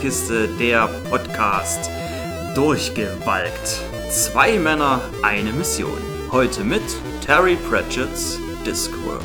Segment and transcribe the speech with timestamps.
[0.00, 1.90] Spielekiste, der Podcast.
[2.54, 3.82] Durchgewalkt.
[4.10, 5.98] Zwei Männer, eine Mission.
[6.30, 6.80] Heute mit
[7.22, 9.20] Terry Pratchett's Discworld.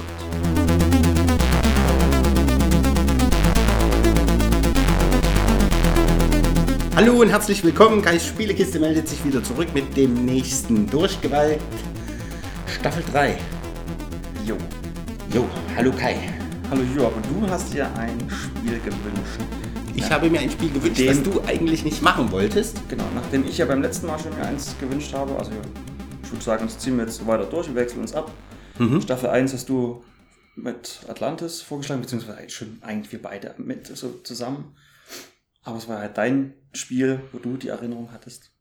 [6.97, 8.01] Hallo und herzlich willkommen.
[8.01, 11.61] Geist Spielekiste meldet sich wieder zurück mit dem nächsten Durchgewalkt.
[12.67, 13.37] Staffel 3.
[14.45, 14.57] Jo.
[15.33, 15.45] Jo,
[15.77, 16.17] hallo Kai.
[16.69, 19.64] Hallo Jo, aber du hast dir ein Spiel gewünscht.
[19.95, 22.77] Ich habe mir ein Spiel gewünscht, Dem- das du eigentlich nicht machen wolltest.
[22.89, 25.51] Genau, nachdem ich ja beim letzten Mal schon mir eins gewünscht habe, also
[26.23, 28.31] ich würde sagen, das ziehen wir jetzt weiter durch, wir wechseln uns ab.
[29.01, 30.03] Staffel 1 hast du
[30.55, 34.75] mit Atlantis vorgeschlagen, beziehungsweise schon eigentlich wir beide mit so zusammen.
[35.63, 38.51] Aber es war halt dein Spiel, wo du die Erinnerung hattest.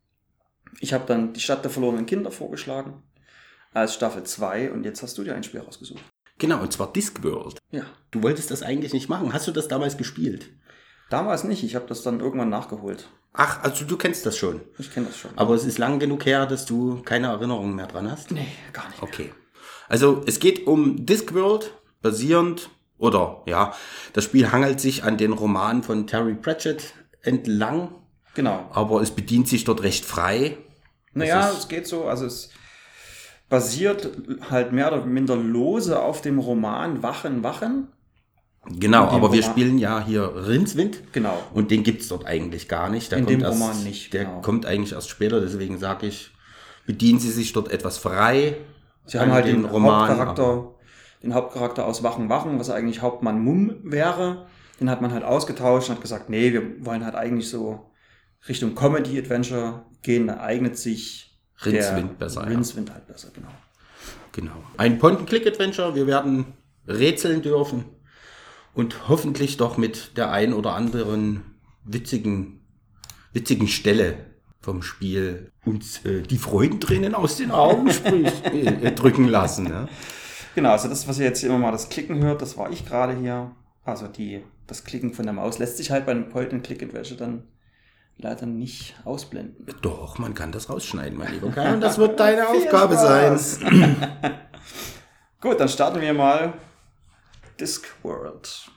[0.81, 3.03] Ich habe dann die Stadt der verlorenen Kinder vorgeschlagen
[3.73, 6.03] als Staffel 2 und jetzt hast du dir ein Spiel rausgesucht.
[6.39, 7.59] Genau, und zwar Discworld.
[7.73, 7.83] Ja.
[8.13, 9.33] Du wolltest das eigentlich nicht machen.
[9.33, 10.49] Hast du das damals gespielt?
[11.15, 13.09] Damals nicht, ich habe das dann irgendwann nachgeholt.
[13.35, 14.63] Ach, also du kennst das schon.
[14.79, 15.31] Ich kenne das schon.
[15.37, 18.33] Aber es ist lang genug her, dass du keine Erinnerungen mehr dran hast.
[18.33, 19.01] nee, gar nicht.
[19.01, 19.33] Okay.
[19.89, 23.75] Also es geht um Discworld, basierend, oder ja,
[24.13, 27.95] das Spiel hangelt sich an den Roman von Terry Pratchett entlang,
[28.35, 28.69] Genau.
[28.73, 30.59] aber es bedient sich dort recht frei.
[31.13, 32.51] Naja, es geht so, also es
[33.49, 34.11] basiert
[34.51, 37.87] halt mehr oder minder lose auf dem Roman Wachen, Wachen.
[38.67, 41.13] Genau, aber wir Roman- spielen ja hier Rindswind.
[41.13, 41.37] Genau.
[41.53, 43.11] Und den gibt's dort eigentlich gar nicht.
[43.13, 44.41] Der In kommt dem erst, Roman nicht, Der genau.
[44.41, 46.31] kommt eigentlich erst später, deswegen sage ich,
[46.87, 48.57] bedienen Sie sich dort etwas frei.
[49.07, 50.71] Sie haben halt den, den Roman, Hauptcharakter,
[51.23, 54.47] den Hauptcharakter aus Wachen, Wachen, was eigentlich Hauptmann Mumm wäre.
[54.81, 57.91] Den hat man halt ausgetauscht und hat gesagt, nee, wir wollen halt eigentlich so
[58.49, 62.49] Richtung Comedy-Adventure gehen, da eignet sich Rindswind der besser, ja.
[62.49, 63.49] Rindswind halt besser, genau.
[64.33, 64.57] Genau.
[64.77, 65.95] Ein Point-and-Click-Adventure.
[65.95, 66.47] Wir werden
[66.89, 67.85] rätseln dürfen
[68.75, 71.43] und hoffentlich doch mit der ein oder anderen
[71.85, 72.61] witzigen,
[73.33, 74.17] witzigen Stelle
[74.61, 79.65] vom Spiel uns äh, die Freudentränen aus den Augen sprich, äh, drücken lassen.
[79.65, 79.89] Ne?
[80.55, 83.17] Genau, also das, was ihr jetzt immer mal das Klicken hört, das war ich gerade
[83.17, 83.53] hier.
[83.85, 87.43] Also die, das Klicken von der Maus lässt sich halt bei einem Point-and-Click-Adventure dann
[88.17, 89.67] leider nicht ausblenden.
[89.83, 91.75] Doch, man kann das rausschneiden, mein lieber Kai.
[91.75, 93.39] Und das wird deine Aufgabe sein.
[95.41, 96.55] Gut, dann starten wir mal
[97.57, 98.69] Discworld.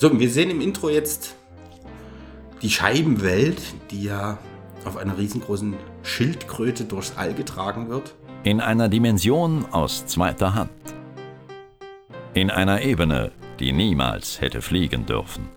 [0.00, 1.34] So, wir sehen im Intro jetzt
[2.62, 3.60] die Scheibenwelt,
[3.90, 4.38] die ja
[4.84, 8.14] auf einer riesengroßen Schildkröte durchs All getragen wird.
[8.44, 10.70] In einer Dimension aus zweiter Hand.
[12.32, 15.48] In einer Ebene, die niemals hätte fliegen dürfen.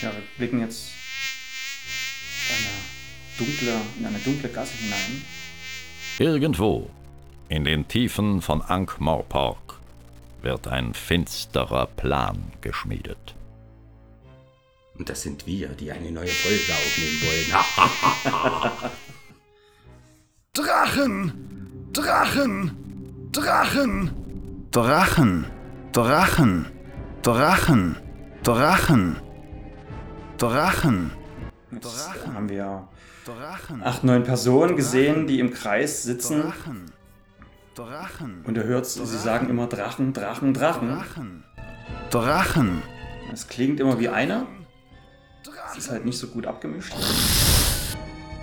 [0.00, 0.90] Ja, wir blicken jetzt
[2.48, 5.24] eine dunkle, in eine dunkle Gasse hinein.
[6.20, 6.90] Irgendwo,
[7.48, 9.78] in den Tiefen von Ankh-Morpork,
[10.42, 13.36] wird ein finsterer Plan geschmiedet.
[14.98, 17.52] Und das sind wir, die eine neue Folge aufnehmen wollen.
[20.54, 21.32] Drachen!
[21.92, 23.30] Drachen!
[23.30, 24.10] Drachen!
[24.72, 25.46] Drachen!
[25.92, 26.66] Drachen!
[27.22, 27.96] Drachen!
[28.42, 29.16] Drachen!
[30.36, 31.10] Drachen!
[31.70, 32.98] Jetzt haben wir Drachen!
[33.82, 36.52] Acht, neun Personen gesehen, die im Kreis sitzen.
[38.44, 40.88] Und ihr hört, sie sagen immer Drachen, Drachen, Drachen.
[40.88, 41.44] Drachen!
[42.10, 42.82] Drachen!
[43.32, 44.46] Es klingt immer wie einer.
[45.70, 46.92] Es ist halt nicht so gut abgemischt.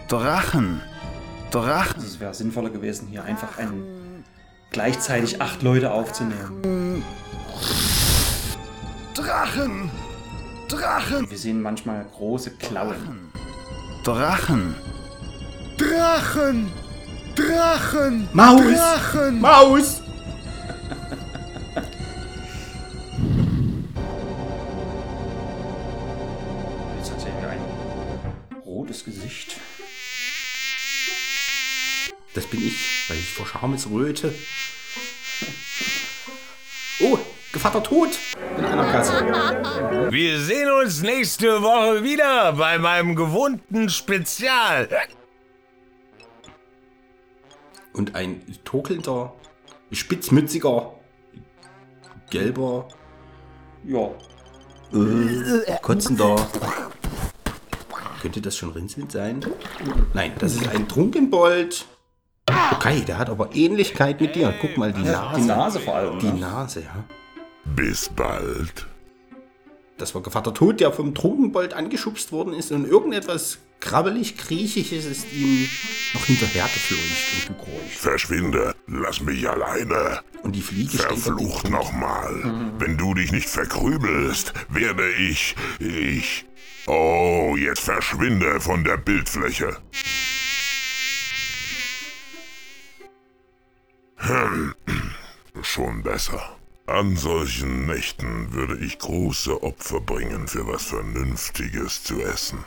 [0.07, 0.81] Drachen!
[1.51, 1.95] Drachen!
[1.95, 4.23] Also es wäre sinnvoller gewesen, hier einfach einen,
[4.71, 7.03] gleichzeitig acht Leute aufzunehmen.
[9.13, 9.89] Drachen!
[10.67, 11.29] Drachen!
[11.29, 13.31] Wir sehen manchmal große Klauen.
[14.05, 14.75] Drachen!
[15.79, 16.71] Drachen!
[17.35, 18.29] Drachen!
[18.33, 18.61] Maus!
[18.61, 19.41] Drachen!
[19.41, 20.01] Maus!
[26.99, 27.59] Jetzt hat er ein
[28.63, 29.55] rotes Gesicht.
[32.35, 34.35] Das bin ich, weil ich vor Schamens röte.
[36.99, 37.17] Oh,
[37.51, 38.19] Gevatter tot
[38.55, 39.81] in einer Kasse.
[40.09, 44.87] Wir sehen uns nächste Woche wieder bei meinem gewohnten Spezial.
[47.93, 49.33] Und ein tokelnder
[49.91, 50.93] spitzmütziger,
[52.29, 52.87] gelber,
[53.85, 54.09] Ja.
[54.93, 56.35] äh, kotzender.
[58.21, 59.45] Könnte das schon Rinzwind sein?
[60.13, 61.85] Nein, das ist ein Trunkenbold.
[62.71, 64.53] Okay, der hat aber Ähnlichkeit mit dir.
[64.59, 65.41] Guck mal, die Die Nase.
[65.45, 66.19] Nase vor allem.
[66.19, 66.39] Die Ne?
[66.41, 67.03] Nase, ja.
[67.75, 68.87] Bis bald.
[69.97, 75.31] Das war Gevatter Tod, der vom Trunkenbold angeschubst worden ist und irgendetwas krabbelig Griechisches ist
[75.31, 75.69] ihm
[76.13, 77.97] noch hinterhergefleucht und gekräuscht.
[77.97, 78.75] Verschwinde.
[78.87, 80.19] Lass mich alleine.
[80.43, 82.73] Und die Fliege Verflucht nochmal.
[82.77, 85.55] Wenn du dich nicht verkrümelst, werde ich.
[85.79, 86.45] ich.
[86.87, 89.77] Oh, jetzt verschwinde von der Bildfläche.
[94.17, 94.75] Hm,
[95.61, 96.57] schon besser.
[96.87, 102.63] An solchen Nächten würde ich große Opfer bringen für was Vernünftiges zu essen.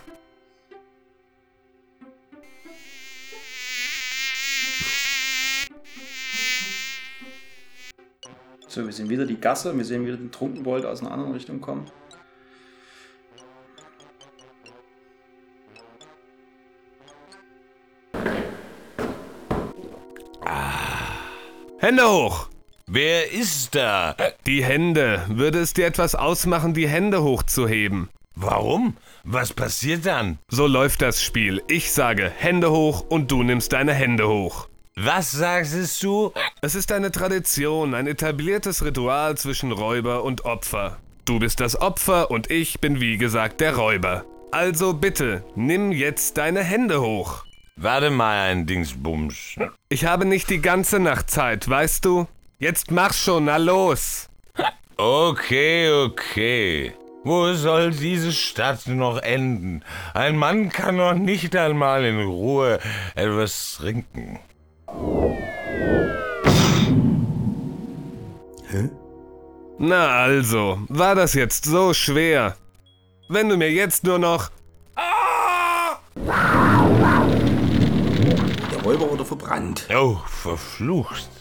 [8.67, 11.61] So, wir sehen wieder die Gasse, wir sehen wieder den Trunkenbold aus einer anderen Richtung
[11.61, 11.91] kommen.
[21.79, 22.49] Hände hoch!
[22.91, 24.17] Wer ist da?
[24.47, 25.23] Die Hände.
[25.29, 28.09] Würde es dir etwas ausmachen, die Hände hochzuheben?
[28.35, 28.97] Warum?
[29.25, 30.39] Was passiert dann?
[30.49, 31.63] So läuft das Spiel.
[31.69, 34.69] Ich sage Hände hoch und du nimmst deine Hände hoch.
[34.97, 36.33] Was sagst du?
[36.63, 40.97] Es ist eine Tradition, ein etabliertes Ritual zwischen Räuber und Opfer.
[41.27, 44.25] Du bist das Opfer und ich bin wie gesagt der Räuber.
[44.51, 47.45] Also bitte, nimm jetzt deine Hände hoch.
[47.77, 49.57] Warte mal ein Dingsbums.
[49.91, 52.27] Ich habe nicht die ganze Nacht Zeit, weißt du?
[52.61, 54.29] Jetzt mach schon, na los.
[54.97, 56.93] Okay, okay.
[57.23, 59.85] Wo soll diese Stadt noch enden?
[60.13, 62.81] Ein Mann kann noch nicht einmal in Ruhe
[63.15, 64.41] etwas trinken.
[69.79, 72.57] Na also, war das jetzt so schwer?
[73.29, 74.51] Wenn du mir jetzt nur noch...
[74.97, 75.99] Ah!
[78.73, 79.87] Der Räuber wurde verbrannt.
[79.95, 81.38] Oh, verflucht.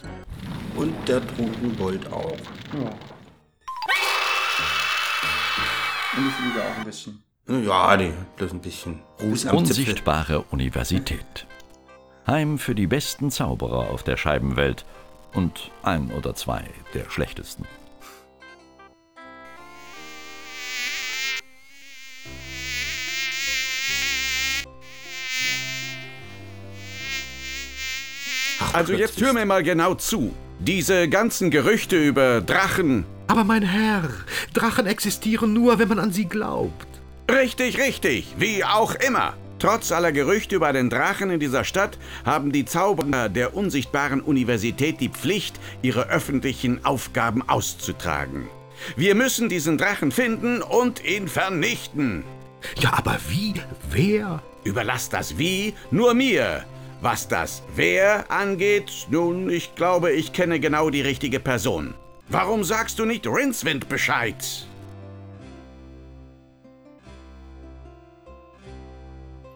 [0.78, 2.32] Und der Trunkenbold auch.
[2.32, 2.38] Und
[6.16, 7.24] die Fliege auch ein bisschen.
[7.48, 9.84] Ja, nee, bloß ein bisschen Ruß am Zipfel.
[9.84, 11.48] Unsichtbare Universität.
[12.28, 14.86] Heim für die besten Zauberer auf der Scheibenwelt
[15.34, 16.64] und ein oder zwei
[16.94, 17.66] der schlechtesten.
[28.74, 30.36] Also jetzt hör mir mal genau zu.
[30.60, 33.06] Diese ganzen Gerüchte über Drachen.
[33.28, 34.10] Aber mein Herr,
[34.54, 36.88] Drachen existieren nur, wenn man an sie glaubt.
[37.30, 39.36] Richtig, richtig, wie auch immer.
[39.60, 45.00] Trotz aller Gerüchte über den Drachen in dieser Stadt haben die Zauberer der unsichtbaren Universität
[45.00, 48.48] die Pflicht, ihre öffentlichen Aufgaben auszutragen.
[48.96, 52.24] Wir müssen diesen Drachen finden und ihn vernichten.
[52.80, 53.54] Ja, aber wie?
[53.92, 54.42] Wer?
[54.64, 56.64] Überlass das Wie nur mir.
[57.00, 61.94] Was das Wer angeht, nun, ich glaube, ich kenne genau die richtige Person.
[62.28, 64.68] Warum sagst du nicht Rincewind Bescheid?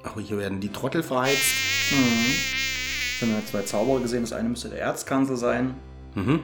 [0.03, 1.55] Ach, hier werden die Trottel verheizt.
[1.89, 4.21] Jetzt haben wir zwei Zauberer gesehen.
[4.21, 5.73] Das eine müsste der Erzkanzler sein.
[6.15, 6.41] Mhm.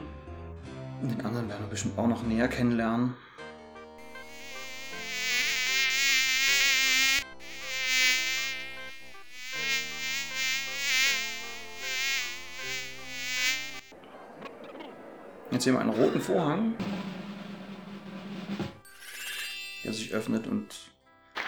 [1.00, 3.14] Und den anderen werden wir bestimmt auch noch näher kennenlernen.
[15.58, 16.76] Jetzt sehen wir einen roten Vorhang,
[19.82, 20.68] der sich öffnet und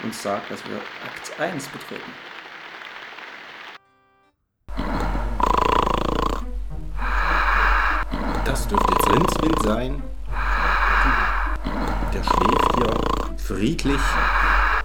[0.03, 2.11] uns sagt, dass wir Akt 1 betreten.
[8.45, 10.03] Das dürfte jetzt Rindswind sein.
[12.13, 14.01] Der schläft hier friedlich.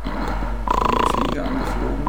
[0.06, 2.06] Die Fliege angeflogen.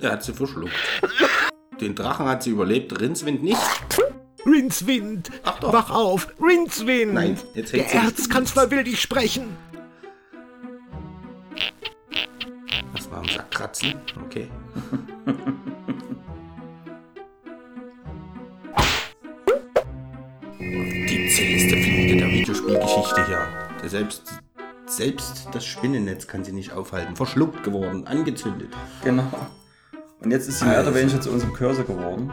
[0.00, 0.72] Er hat sie verschluckt.
[1.80, 3.58] Den Drachen hat sie überlebt, Rindswind nicht.
[4.46, 5.30] Rincewind!
[5.44, 5.72] Ach doch.
[5.72, 6.28] Wach auf!
[6.40, 7.12] Rincewind!
[7.14, 9.56] Nein, jetzt hängt Der sie- Erzkanzler will dich sprechen!
[12.94, 13.94] Das war ein Sackkratzen.
[14.26, 14.48] Okay.
[20.58, 23.48] Die zäheste Fliege der Videospielgeschichte hier.
[23.82, 24.22] Der selbst,
[24.86, 27.16] selbst das Spinnennetz kann sie nicht aufhalten.
[27.16, 28.70] Verschluckt geworden, angezündet.
[29.04, 29.24] Genau.
[30.22, 32.30] Und jetzt ist sie mehr oder weniger zu unserem Cursor geworden.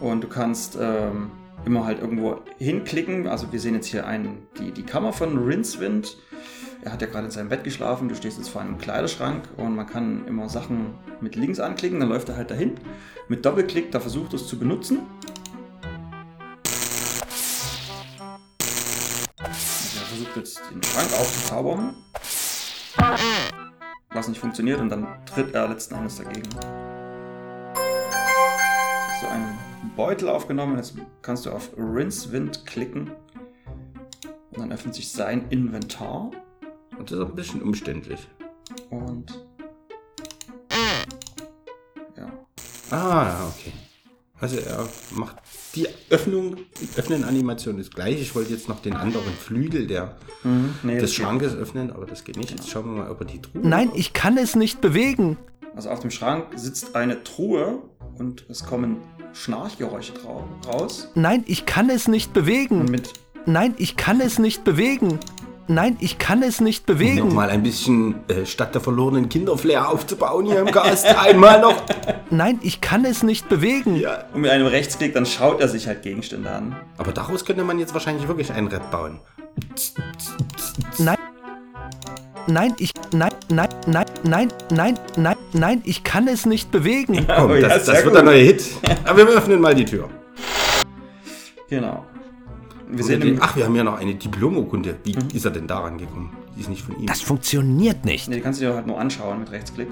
[0.00, 1.30] Und du kannst ähm,
[1.64, 3.26] immer halt irgendwo hinklicken.
[3.26, 6.18] Also wir sehen jetzt hier einen, die, die Kammer von Rincewind.
[6.82, 9.76] er hat ja gerade in seinem Bett geschlafen, du stehst jetzt vor einem Kleiderschrank und
[9.76, 12.74] man kann immer Sachen mit links anklicken, dann läuft er halt dahin.
[13.28, 14.98] Mit Doppelklick, da versucht er es zu benutzen.
[19.38, 21.94] Also er versucht jetzt den Schrank aufzuzaubern.
[24.14, 26.42] Was nicht funktioniert und dann tritt er letzten Endes dagegen.
[26.42, 26.66] Jetzt
[29.08, 29.58] hast du einen
[29.96, 33.10] Beutel aufgenommen, jetzt kannst du auf Rincewind klicken.
[34.50, 36.30] Und dann öffnet sich sein Inventar.
[36.98, 38.28] Und das ist auch ein bisschen umständlich.
[38.90, 39.46] Und.
[42.16, 42.30] Ja.
[42.90, 43.72] Ah, okay.
[44.42, 45.36] Also er macht
[45.76, 46.56] die Öffnung,
[46.96, 48.20] Öffnen-Animation ist gleich.
[48.20, 50.16] Ich wollte jetzt noch den anderen Flügel der,
[50.82, 51.14] Nee, des.
[51.14, 52.50] Schrankes öffnen, aber das geht nicht.
[52.50, 53.62] Jetzt schauen wir mal, ob er die Truhe.
[53.64, 55.38] Nein, ich kann es nicht bewegen.
[55.76, 57.78] Also auf dem Schrank sitzt eine Truhe
[58.18, 58.96] und es kommen
[59.32, 60.12] Schnarchgeräusche
[60.66, 61.08] raus.
[61.14, 62.80] Nein, ich kann es nicht bewegen.
[62.80, 63.12] Und mit.
[63.46, 65.20] Nein, ich kann es nicht bewegen.
[65.68, 67.28] Nein, ich kann es nicht bewegen.
[67.28, 71.06] Noch mal ein bisschen äh, statt der verlorenen Kinderflair aufzubauen hier im Cast.
[71.18, 71.82] Einmal noch.
[72.30, 73.96] Nein, ich kann es nicht bewegen.
[73.96, 74.24] Ja.
[74.34, 76.76] Und mit einem Rechtsklick, dann schaut er sich halt Gegenstände an.
[76.98, 79.20] Aber daraus könnte man jetzt wahrscheinlich wirklich ein Rap bauen.
[80.98, 81.16] Nein.
[82.48, 82.90] Nein, ich.
[83.12, 87.24] Nein, nein, nein, nein, nein, nein, nein, ich kann es nicht bewegen.
[87.26, 88.14] Komm, Oh ja, das, das wird gut.
[88.16, 88.64] der neue Hit.
[89.04, 90.08] Aber wir öffnen mal die Tür.
[91.68, 92.04] Genau.
[92.92, 94.96] Wir die, im, ach, wir haben ja noch eine Diplomurkunde.
[95.04, 96.36] Wie ist er denn daran gekommen?
[96.56, 97.06] Die ist nicht von ihm.
[97.06, 98.28] Das funktioniert nicht.
[98.28, 99.88] nee, die kannst du dir halt nur anschauen mit Rechtsklick.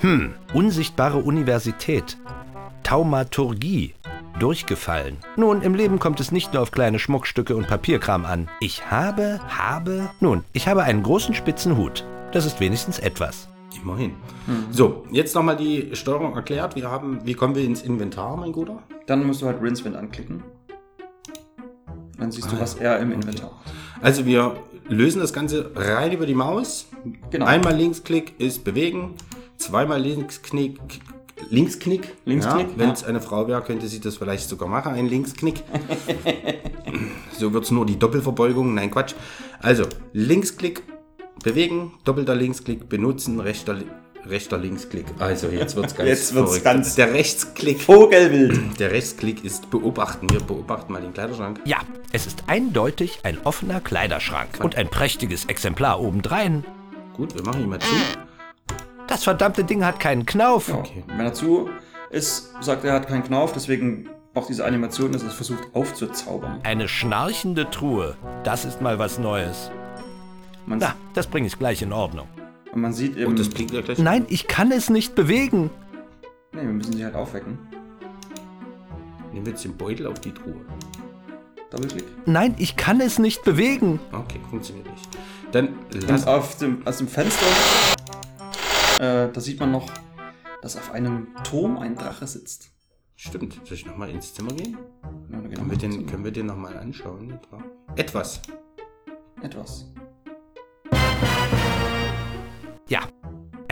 [0.00, 2.18] Hm, unsichtbare Universität.
[2.82, 3.94] Taumaturgie.
[4.38, 5.16] Durchgefallen.
[5.36, 8.48] Nun, im Leben kommt es nicht nur auf kleine Schmuckstücke und Papierkram an.
[8.60, 10.10] Ich habe, habe.
[10.20, 12.04] Nun, ich habe einen großen spitzen Hut.
[12.32, 13.48] Das ist wenigstens etwas.
[13.80, 14.12] Immerhin.
[14.70, 16.76] So, jetzt nochmal die Steuerung erklärt.
[16.76, 18.82] Wir haben, wie kommen wir ins Inventar, mein Guter?
[19.06, 20.42] Dann musst du halt Rincewind anklicken.
[22.18, 23.72] Dann siehst du, was er im Inventar hat.
[24.02, 24.56] Also wir
[24.88, 26.86] lösen das Ganze rein über die Maus.
[27.30, 27.46] Genau.
[27.46, 29.14] Einmal Linksklick ist bewegen,
[29.56, 30.78] zweimal Linksknick,
[31.50, 32.08] Linksknick.
[32.24, 32.92] Linksknick, Ja, Wenn ja.
[32.92, 35.62] es eine Frau wäre, könnte sie das vielleicht sogar machen, ein Linksknick.
[37.38, 38.74] so wird es nur die Doppelverbeugung.
[38.74, 39.14] Nein, Quatsch.
[39.60, 40.82] Also, Linksklick
[41.42, 43.86] bewegen, doppelter Linksklick benutzen, rechter, Li-
[44.28, 45.06] rechter Linksklick.
[45.18, 46.64] Also, jetzt wird es ganz Jetzt wird's verrückt.
[46.64, 47.80] ganz- Der Rechtsklick.
[47.80, 48.60] Vogelwild!
[48.78, 50.28] Der Rechtsklick ist beobachten.
[50.30, 51.60] Wir beobachten mal den Kleiderschrank.
[51.64, 51.78] Ja,
[52.12, 54.60] es ist eindeutig ein offener Kleiderschrank.
[54.62, 56.64] Und ein prächtiges Exemplar obendrein.
[57.16, 57.94] Gut, wir machen ihn mal zu.
[59.06, 60.68] Das verdammte Ding hat keinen Knauf.
[60.68, 60.82] Ja.
[61.08, 61.68] Wenn er zu
[62.10, 65.62] ist, sagt er, er hat keinen Knauf, deswegen auch diese Animation, dass er es versucht
[65.74, 66.60] aufzuzaubern.
[66.64, 68.16] Eine schnarchende Truhe.
[68.44, 69.70] Das ist mal was Neues.
[70.66, 72.26] Man, Na, das bringe ich gleich in Ordnung.
[72.74, 73.26] Und man sieht eben.
[73.30, 73.98] Und das blinkt ja gleich.
[73.98, 75.70] Nein, ich kann es nicht bewegen.
[76.52, 77.58] nee, wir müssen sie halt aufwecken.
[79.32, 80.56] Nehmen wir jetzt den Beutel auf die Truhe.
[81.70, 82.04] Doppelklick.
[82.26, 83.98] Nein, ich kann es nicht bewegen.
[84.12, 85.08] Okay, funktioniert nicht.
[85.52, 86.26] Dann Und lass.
[86.26, 87.46] auf dem, aus dem Fenster,
[89.00, 89.90] äh, da sieht man noch,
[90.62, 92.70] dass auf einem Turm ein Drache sitzt.
[93.16, 93.60] Stimmt.
[93.64, 94.76] Soll ich nochmal ins Zimmer gehen?
[95.30, 97.38] Ja, Können wir den, können wir den nochmal anschauen?
[97.96, 98.40] Etwas.
[99.42, 99.86] Etwas.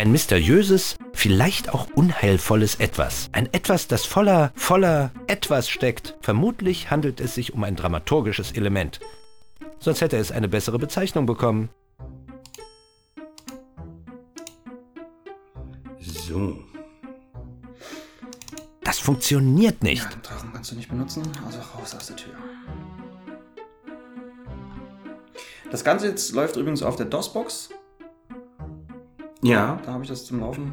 [0.02, 3.28] Ein mysteriöses, vielleicht auch unheilvolles Etwas.
[3.30, 6.16] Ein Etwas, das voller, voller Etwas steckt.
[6.20, 8.98] Vermutlich handelt es sich um ein dramaturgisches Element.
[9.78, 11.68] Sonst hätte es eine bessere Bezeichnung bekommen.
[16.00, 16.64] So.
[18.82, 20.02] Das funktioniert nicht.
[20.02, 22.34] Ja, den Drachen kannst du nicht benutzen, also raus aus der Tür.
[25.70, 27.70] Das Ganze jetzt läuft übrigens auf der DOS-Box.
[29.42, 30.72] Ja, Da habe ich das zum Laufen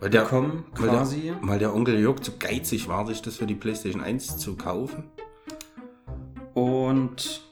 [0.00, 1.22] weil der, bekommen, weil quasi.
[1.22, 4.56] der, weil der Onkel Jörg zu geizig war, sich das für die PlayStation 1 zu
[4.56, 5.04] kaufen.
[6.54, 7.42] Und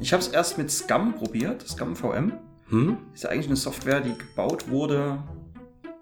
[0.00, 2.32] ich habe es erst mit Scum probiert, Scum VM.
[2.68, 2.98] Hm?
[3.14, 5.22] Ist ja eigentlich eine Software, die gebaut wurde,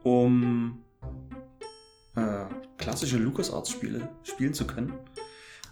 [0.03, 0.83] um
[2.17, 2.45] äh,
[2.79, 4.93] klassische LucasArts-Spiele spielen zu können.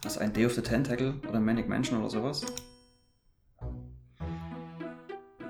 [0.04, 2.46] Also ein Day of the Tentacle oder Manic Mansion oder sowas.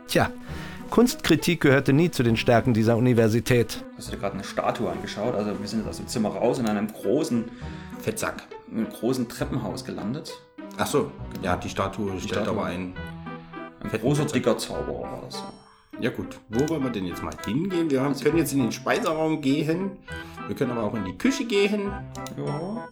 [0.06, 0.32] Tja,
[0.90, 3.84] Kunstkritik gehörte nie zu den Stärken dieser Universität.
[3.96, 5.34] Hast du dir gerade eine Statue angeschaut?
[5.34, 7.44] Also wir sind jetzt aus dem Zimmer raus in einem großen,
[8.00, 8.42] Fettsack.
[8.70, 10.32] in einem großen Treppenhaus gelandet.
[10.76, 11.10] Ach so.
[11.42, 12.50] Ja, die Statue stellt Statue.
[12.50, 12.94] aber ein.
[13.82, 15.42] Ein großer, dicker Zauberer war das.
[16.00, 17.90] Ja gut, wo wollen wir denn jetzt mal hingehen?
[17.90, 19.92] Wir haben, können jetzt in den Speiseraum gehen.
[20.46, 21.92] Wir können aber auch in die Küche gehen.
[22.36, 22.88] Ja.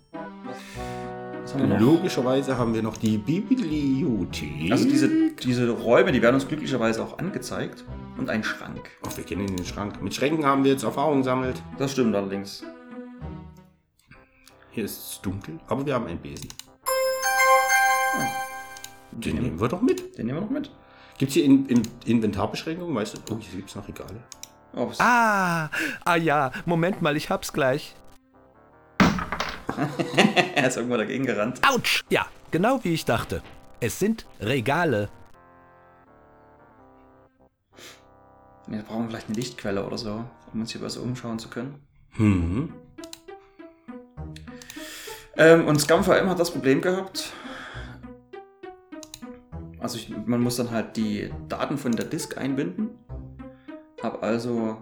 [1.55, 1.81] Haben noch?
[1.81, 4.71] Logischerweise haben wir noch die Bibliothek.
[4.73, 7.85] Also diese, diese Räume, die werden uns glücklicherweise auch angezeigt.
[8.17, 8.91] Und ein Schrank.
[9.07, 10.03] Ach, wir gehen in den Schrank.
[10.03, 11.63] Mit Schränken haben wir jetzt Erfahrung gesammelt.
[11.79, 12.65] Das stimmt allerdings.
[14.71, 16.49] Hier ist es dunkel, aber wir haben einen Besen.
[19.13, 20.19] Den Den, nehmen wir doch mit.
[20.19, 20.71] den nehmen wir noch mit.
[21.17, 22.95] Gibt es hier in, in Inventarbeschränkungen?
[22.95, 23.35] Weißt du?
[23.35, 24.21] Oh, hier gibt es noch Regale.
[24.77, 25.71] Oh, Ah,
[26.05, 27.95] ah ja, Moment mal, ich hab's gleich.
[30.55, 31.61] er ist irgendwo dagegen gerannt.
[31.69, 32.05] Autsch!
[32.11, 33.43] Ja, genau wie ich dachte.
[33.81, 35.09] Es sind Regale.
[38.67, 41.87] Wir brauchen vielleicht eine Lichtquelle oder so, um uns hier besser umschauen zu können.
[42.17, 42.75] Mhm.
[45.37, 47.33] Ähm, und ScumVM hat das Problem gehabt.
[49.79, 52.91] Also ich, man muss dann halt die Daten von der Disk einbinden.
[54.03, 54.77] Habe also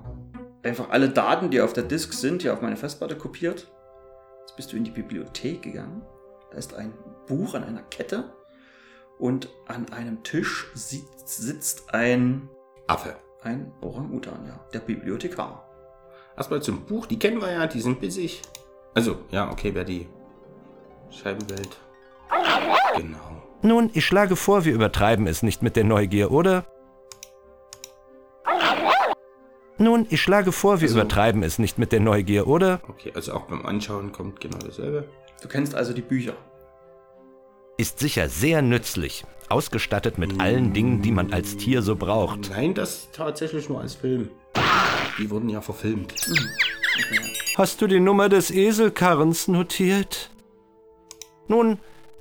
[0.62, 3.71] einfach alle Daten, die auf der Disk sind, hier auf meine Festplatte kopiert.
[4.47, 6.03] Jetzt bist du in die Bibliothek gegangen.
[6.53, 6.95] Da ist ein
[7.26, 8.33] Buch an einer Kette.
[9.19, 12.49] Und an einem Tisch sitzt, sitzt ein,
[12.87, 13.17] Affe.
[13.43, 15.69] ein Orang-Utan, ja, der Bibliothekar.
[16.37, 18.43] Erstmal zum Buch, die kennen wir ja, die sind bissig.
[18.95, 20.07] Also, ja, okay, wer die
[21.11, 21.76] Scheibenwelt.
[22.97, 23.43] Genau.
[23.62, 26.67] Nun, ich schlage vor, wir übertreiben es nicht mit der Neugier, oder?
[29.78, 32.80] Nun, ich schlage vor, wir Also- übertreiben es nicht mit der Neugier, oder?
[32.88, 35.09] Okay, also auch beim Anschauen kommt genau dasselbe.
[35.42, 36.33] Du kennst also die Bücher.
[37.76, 39.25] Ist sicher sehr nützlich.
[39.50, 42.50] Ausgestattet mit allen Dingen, die man als Tier so braucht.
[42.50, 44.30] Nein, das tatsächlich nur als Film.
[45.18, 46.14] Die wurden ja verfilmt.
[47.56, 50.30] Hast du die Nummer des Eselkarrens notiert?
[51.49, 51.78] Nun,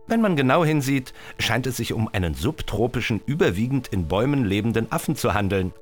[0.07, 5.15] wenn man genau hinsieht, scheint es sich um einen subtropischen, überwiegend in Bäumen lebenden Affen
[5.15, 5.73] zu handeln.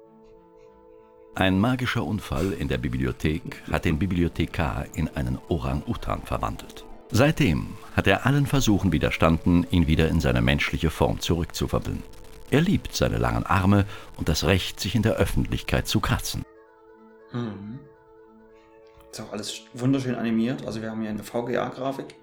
[1.35, 6.85] Ein magischer Unfall in der Bibliothek hat den Bibliothekar in einen Orang-Utan verwandelt.
[7.09, 12.03] Seitdem hat er allen Versuchen widerstanden, ihn wieder in seine menschliche Form zurückzuverwandeln.
[12.51, 13.85] Er liebt seine langen Arme
[14.15, 16.43] und das Recht, sich in der Öffentlichkeit zu kratzen.
[17.31, 17.79] Mhm.
[19.11, 20.67] Ist auch alles wunderschön animiert.
[20.67, 22.13] Also wir haben hier eine VGA-Grafik.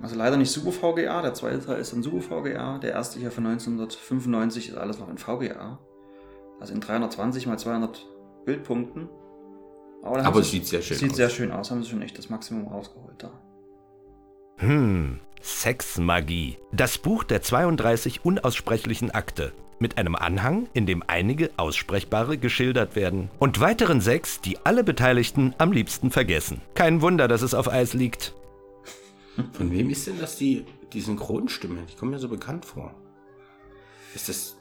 [0.00, 2.78] Also leider nicht Super VGA, der zweite Teil ist ein Super VGA.
[2.78, 5.80] Der erste hier von 1995 ist alles noch in VGA.
[6.64, 8.06] Also in 320 mal 200
[8.46, 9.10] Bildpunkten.
[10.02, 11.16] Aber, Aber es sie- sieht sehr schön sieht aus.
[11.18, 11.70] sehr schön aus.
[11.70, 13.30] Haben sie schon echt das Maximum rausgeholt da.
[14.56, 16.56] Hm, Sexmagie.
[16.72, 19.52] Das Buch der 32 unaussprechlichen Akte.
[19.78, 23.30] Mit einem Anhang, in dem einige aussprechbare geschildert werden.
[23.38, 26.62] Und weiteren sechs, die alle Beteiligten am liebsten vergessen.
[26.74, 28.34] Kein Wunder, dass es auf Eis liegt.
[29.52, 31.80] Von wem ist denn das die, die Synchronstimme?
[31.92, 32.94] Die kommt mir so bekannt vor.
[34.14, 34.56] Ist das.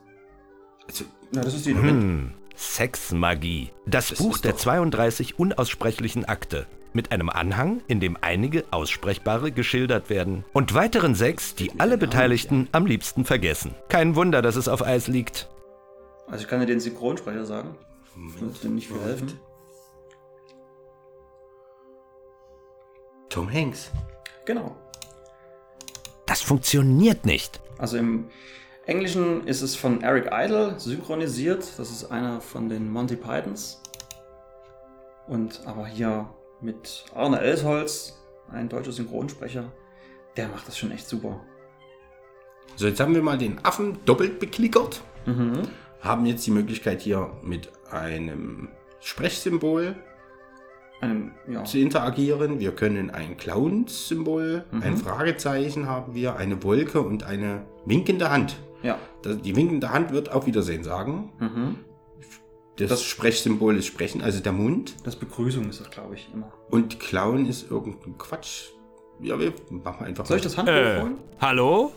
[0.88, 1.74] Also, Ja, das ist die.
[1.74, 3.72] Hm, Sexmagie.
[3.86, 6.68] Das, Das Buch der doch- 32 unaussprechlichen Akte.
[6.96, 10.46] Mit einem Anhang, in dem einige aussprechbare geschildert werden.
[10.54, 13.74] Und weiteren sechs, die alle Beteiligten am liebsten vergessen.
[13.90, 15.50] Kein Wunder, dass es auf Eis liegt.
[16.28, 17.76] Also ich kann dir den Synchronsprecher sagen.
[18.40, 19.40] Wird dir nicht viel helfen.
[23.30, 23.92] Tom Hanks.
[24.46, 24.76] Genau.
[26.28, 27.60] Das funktioniert nicht.
[27.80, 28.26] Also im
[28.86, 31.66] Englischen ist es von Eric Idle synchronisiert.
[31.78, 33.82] Das ist einer von den Monty Pythons.
[35.28, 38.20] Und aber hier mit Arne Elsholz,
[38.52, 39.72] ein deutscher Synchronsprecher,
[40.36, 41.40] der macht das schon echt super.
[42.76, 45.02] So, jetzt haben wir mal den Affen doppelt beklickert.
[46.02, 48.68] Haben jetzt die Möglichkeit hier mit einem
[49.00, 49.96] Sprechsymbol
[51.00, 52.60] Einem, ja, zu interagieren.
[52.60, 58.58] Wir können ein Clowns-Symbol, ein Fragezeichen haben wir, eine Wolke und eine winkende Hand.
[58.84, 59.00] Ja.
[59.24, 61.32] Das- Die winkende Hand wird auf Wiedersehen sagen.
[61.40, 61.76] Mhm.
[62.78, 64.96] Das, Das- Sprechsymbol ist Sprechen, also der Mund.
[65.04, 66.52] Das Begrüßung ist das, glaube ich, immer.
[66.70, 68.70] Und Clown ist irgendein Quatsch.
[69.22, 71.18] Ja, wir machen einfach Soll ich das Handbuch Äh, holen?
[71.40, 71.92] hallo?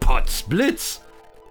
[0.00, 1.00] Potzblitz?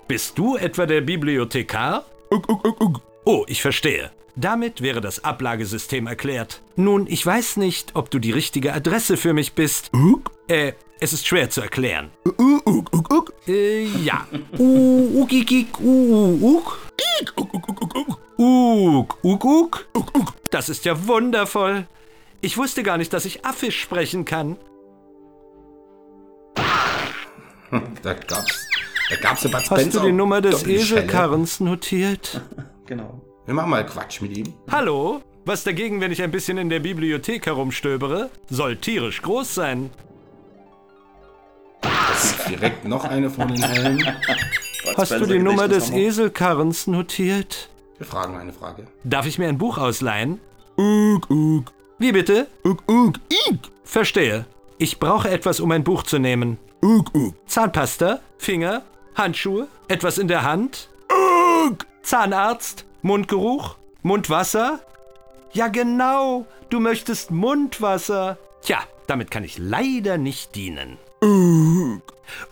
[0.08, 2.06] Bist du etwa der Bibliothekar?
[2.32, 3.02] Ugh, ugh, ugh, ugh.
[3.24, 4.12] Oh, ich verstehe.
[4.36, 6.62] Damit wäre das Ablagesystem erklärt.
[6.76, 9.92] Nun, ich weiß nicht, ob du die richtige Adresse für mich bist.
[10.48, 12.12] Äh, es ist schwer zu erklären.
[13.48, 14.28] Äh, ja.
[14.58, 16.80] Uh, ugikik, uh, uk.
[18.38, 20.34] Uk, uk, uk.
[20.52, 21.88] Das ist ja wundervoll.
[22.42, 24.58] Ich wusste gar nicht, dass ich Affisch sprechen kann.
[28.04, 28.68] Da gab's,
[29.10, 30.68] da gab's eine Bud Hast Spencer du die Nummer des.
[30.68, 32.42] Eselkarrens notiert?
[32.88, 33.22] Genau.
[33.46, 34.54] Wir machen mal Quatsch mit ihm.
[34.70, 35.22] Hallo?
[35.46, 38.30] Was dagegen, wenn ich ein bisschen in der Bibliothek herumstöbere?
[38.50, 39.90] Soll tierisch groß sein.
[41.82, 44.04] Das ist direkt noch eine von den Hellen.
[44.96, 47.70] Hast du die Nummer des Eselkarrens notiert?
[47.98, 48.86] Wir fragen eine Frage.
[49.04, 50.40] Darf ich mir ein Buch ausleihen?
[50.78, 51.72] Uk, uk.
[51.98, 52.48] Wie bitte?
[52.64, 53.16] Uk, uk,
[53.48, 53.60] ik.
[53.84, 54.46] Verstehe.
[54.78, 56.58] Ich brauche etwas, um ein Buch zu nehmen.
[56.84, 57.36] Uk, uk.
[57.48, 58.84] Zahnpasta, Finger,
[59.16, 60.90] Handschuhe, etwas in der Hand.
[61.68, 61.86] Uk.
[62.02, 64.80] Zahnarzt, Mundgeruch, Mundwasser.
[65.54, 68.38] Ja genau, du möchtest Mundwasser.
[68.62, 70.98] Tja, damit kann ich leider nicht dienen.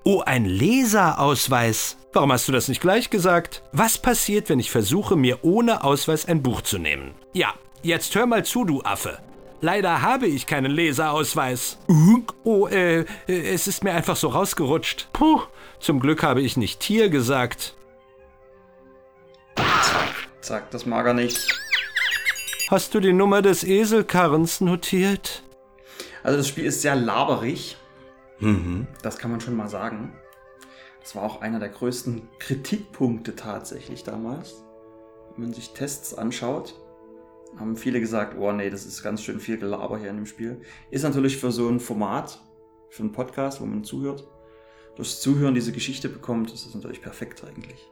[0.04, 1.98] Oh, ein Leserausweis.
[2.14, 3.62] Warum hast du das nicht gleich gesagt?
[3.72, 7.14] Was passiert, wenn ich versuche, mir ohne Ausweis ein Buch zu nehmen?
[7.34, 9.20] Ja, jetzt hör mal zu, du Affe.
[9.62, 11.78] Leider habe ich keinen Leserausweis.
[12.44, 15.10] Oh, äh, äh, es ist mir einfach so rausgerutscht.
[15.14, 15.42] Puh,
[15.80, 17.76] zum Glück habe ich nicht Tier gesagt.
[20.50, 21.48] Zack, das mag er nicht.
[22.72, 25.44] Hast du die Nummer des Eselkarrens notiert?
[26.24, 27.78] Also das Spiel ist sehr laberig.
[28.40, 28.88] Mhm.
[29.04, 30.12] Das kann man schon mal sagen.
[31.02, 34.64] Das war auch einer der größten Kritikpunkte tatsächlich damals.
[35.36, 36.74] Wenn man sich Tests anschaut,
[37.60, 40.62] haben viele gesagt, oh nee, das ist ganz schön viel Gelaber hier in dem Spiel.
[40.90, 42.42] Ist natürlich für so ein Format,
[42.90, 44.28] für einen Podcast, wo man zuhört,
[44.96, 47.88] durchs Zuhören diese Geschichte bekommt, ist das natürlich perfekt eigentlich.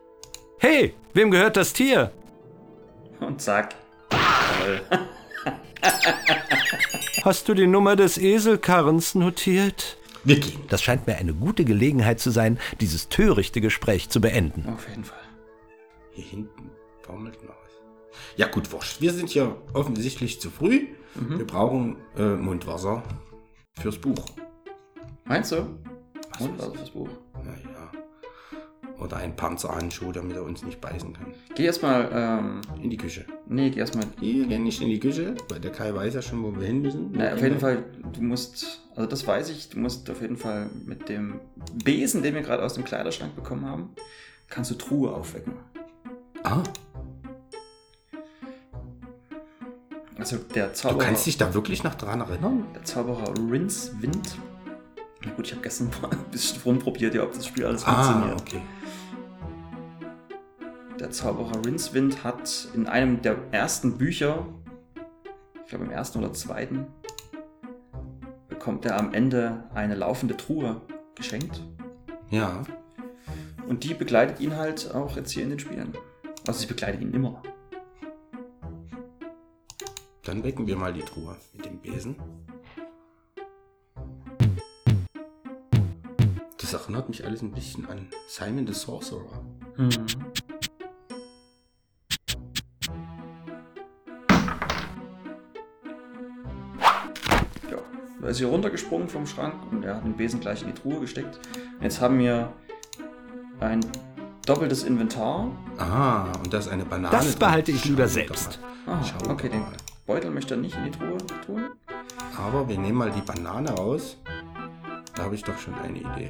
[0.58, 2.12] Hey, wem gehört das Tier?
[3.20, 3.76] Und zack.
[4.10, 4.82] Toll.
[7.24, 9.98] Hast du die Nummer des Eselkarrens notiert?
[10.24, 10.60] Wir gehen.
[10.70, 14.66] Das scheint mir eine gute Gelegenheit zu sein, dieses törichte Gespräch zu beenden.
[14.74, 15.18] Auf jeden Fall.
[16.12, 16.70] Hier hinten
[17.06, 17.72] baumelt noch was.
[18.36, 19.02] Ja gut, wurscht.
[19.02, 20.88] Wir sind hier offensichtlich zu früh.
[21.16, 21.38] Mhm.
[21.38, 23.04] Wir brauchen äh, Mundwasser
[23.80, 24.26] fürs Buch.
[25.26, 25.80] Meinst du?
[26.40, 27.10] Also fürs Buch.
[27.44, 27.92] Naja.
[29.00, 31.28] Oder ein Panzerhandschuh, damit er uns nicht beißen kann.
[31.54, 33.26] Geh erstmal, ähm, In die Küche.
[33.48, 34.06] nee, geh erstmal.
[34.20, 36.82] Wir gehen nicht in die Küche, weil der Kai weiß ja schon, wo wir hin
[36.82, 37.12] müssen.
[37.14, 37.84] Na, auf jeden Fall,
[38.14, 41.40] du musst, also das weiß ich, du musst auf jeden Fall mit dem
[41.84, 43.92] Besen, den wir gerade aus dem Kleiderschrank bekommen haben,
[44.50, 45.54] kannst du Truhe aufwecken.
[46.44, 46.64] Ah,
[50.18, 52.66] Also der du Zauberer, kannst dich da wirklich noch dran erinnern?
[52.74, 54.38] der Zauberer Rince Wind.
[55.24, 58.04] Na gut, ich habe gestern mal ein bisschen rumprobiert, ja, ob das Spiel alles Ah,
[58.04, 58.42] funktioniert.
[58.42, 58.62] okay.
[61.00, 64.48] Der Zauberer Rincewind hat in einem der ersten Bücher,
[65.62, 66.88] ich glaube im ersten oder zweiten,
[68.50, 70.82] bekommt er am Ende eine laufende Truhe
[71.14, 71.62] geschenkt.
[72.32, 72.64] Ja.
[73.68, 75.94] Und die begleitet ihn halt auch jetzt hier in den Spielen.
[76.48, 77.44] Also sie begleitet ihn immer.
[80.24, 82.16] Dann wecken wir mal die Truhe mit dem Besen.
[86.58, 89.46] Das erinnert mich alles ein bisschen an Simon the Sorcerer.
[89.78, 89.90] Ja,
[98.28, 101.00] da ist sie runtergesprungen vom Schrank und er hat den Besen gleich in die Truhe
[101.00, 101.40] gesteckt.
[101.80, 102.52] Jetzt haben wir
[103.62, 103.80] ein
[104.46, 105.50] doppeltes Inventar.
[105.78, 107.16] Ah, und da ist eine Banane.
[107.16, 108.60] Das behalte ich lieber selbst.
[108.86, 109.64] Ah, okay, den.
[110.06, 111.70] Beutel möchte er nicht in die Truhe tun.
[112.38, 114.18] Aber wir nehmen mal die Banane raus.
[115.16, 116.30] Da habe ich doch schon eine Idee.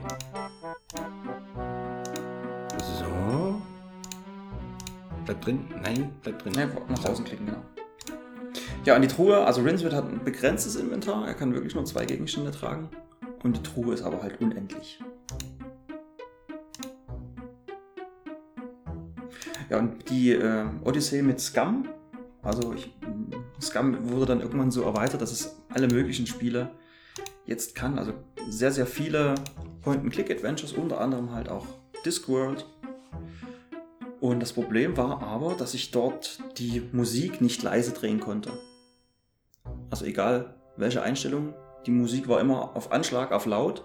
[2.78, 3.60] So.
[5.26, 5.66] Bleibt drin?
[5.82, 6.54] Nein, bleibt drin.
[6.54, 7.64] Ne, nach außen klicken, genau.
[8.88, 11.28] Ja, und die Truhe, also Rinswood hat ein begrenztes Inventar.
[11.28, 12.88] Er kann wirklich nur zwei Gegenstände tragen.
[13.44, 15.04] Und die Truhe ist aber halt unendlich.
[19.70, 21.90] Ja, und die äh, Odyssee mit Scum,
[22.42, 22.96] also ich,
[23.60, 26.70] Scum wurde dann irgendwann so erweitert, dass es alle möglichen Spiele
[27.46, 28.00] jetzt kann.
[28.00, 28.14] Also
[28.48, 29.36] sehr, sehr viele
[29.82, 31.66] Point-and-Click-Adventures, unter anderem halt auch
[32.06, 32.66] Discworld.
[34.22, 38.54] Und das Problem war aber, dass ich dort die Musik nicht leise drehen konnte.
[39.90, 41.54] Also egal welche Einstellung,
[41.86, 43.84] die Musik war immer auf Anschlag, auf laut.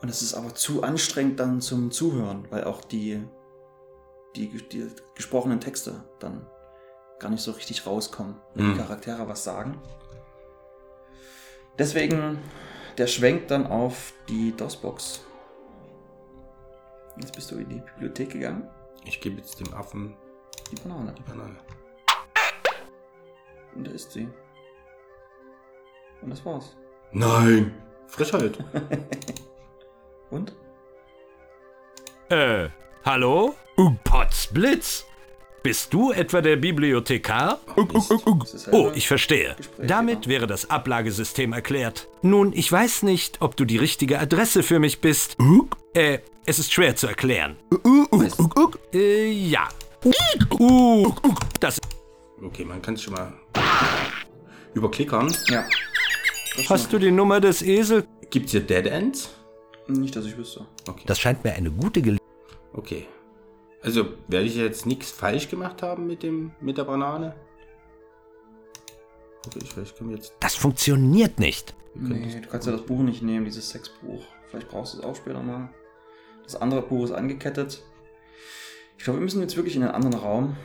[0.00, 3.22] Und es ist aber zu anstrengend dann zum Zuhören, weil auch die,
[4.36, 6.46] die, die gesprochenen Texte dann
[7.18, 8.72] gar nicht so richtig rauskommen, wenn Mhm.
[8.74, 9.80] die Charaktere was sagen.
[11.78, 12.38] Deswegen
[12.98, 15.22] der Schwenk dann auf die DOS-Box.
[17.18, 18.68] Jetzt bist du in die Bibliothek gegangen.
[19.04, 20.14] Ich gebe jetzt dem Affen
[20.70, 21.14] Die Banane.
[21.16, 21.56] die Banane.
[23.74, 24.28] Und da ist sie.
[26.22, 26.76] Und das war's.
[27.12, 27.74] Nein!
[28.08, 28.58] Frischheit.
[30.30, 30.54] Und?
[32.28, 32.68] Äh,
[33.04, 33.54] hallo?
[34.04, 35.04] Potzblitz?
[35.62, 37.58] Bist du etwa der Bibliothekar?
[37.74, 39.56] Oh, halt ich verstehe.
[39.78, 40.28] Damit genau.
[40.28, 42.08] wäre das Ablagesystem erklärt.
[42.22, 45.36] Nun, ich weiß nicht, ob du die richtige Adresse für mich bist.
[45.92, 47.56] Äh, es ist schwer zu erklären.
[48.92, 49.68] Äh, ja.
[50.60, 51.12] Uh,
[51.58, 51.80] das
[52.42, 53.32] Okay, man kann es schon mal
[54.74, 55.34] überklickern.
[55.48, 55.64] Ja.
[56.68, 58.06] Hast du die Nummer des Esels?
[58.30, 59.30] Gibt es hier Dead Ends?
[59.88, 60.66] Nicht, dass ich wüsste.
[60.88, 61.04] Okay.
[61.06, 62.22] Das scheint mir eine gute Gelegenheit.
[62.72, 63.06] okay.
[63.82, 67.36] Also werde ich jetzt nichts falsch gemacht haben mit dem mit der Banane?
[69.46, 70.34] Okay, ich vielleicht können wir jetzt.
[70.40, 71.74] Das funktioniert nicht.
[71.94, 74.22] Nee, du kannst ja das Buch nicht nehmen, dieses Sexbuch.
[74.48, 75.70] Vielleicht brauchst du es auch später mal.
[76.42, 77.82] Das andere Buch ist angekettet.
[78.98, 80.56] Ich glaube, wir müssen jetzt wirklich in einen anderen Raum.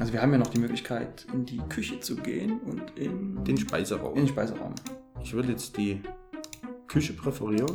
[0.00, 3.58] Also wir haben ja noch die Möglichkeit, in die Küche zu gehen und in Den
[3.58, 4.14] Speiseraum.
[4.16, 4.74] in den Speiseraum.
[5.22, 6.00] Ich würde jetzt die
[6.88, 7.70] Küche präferieren.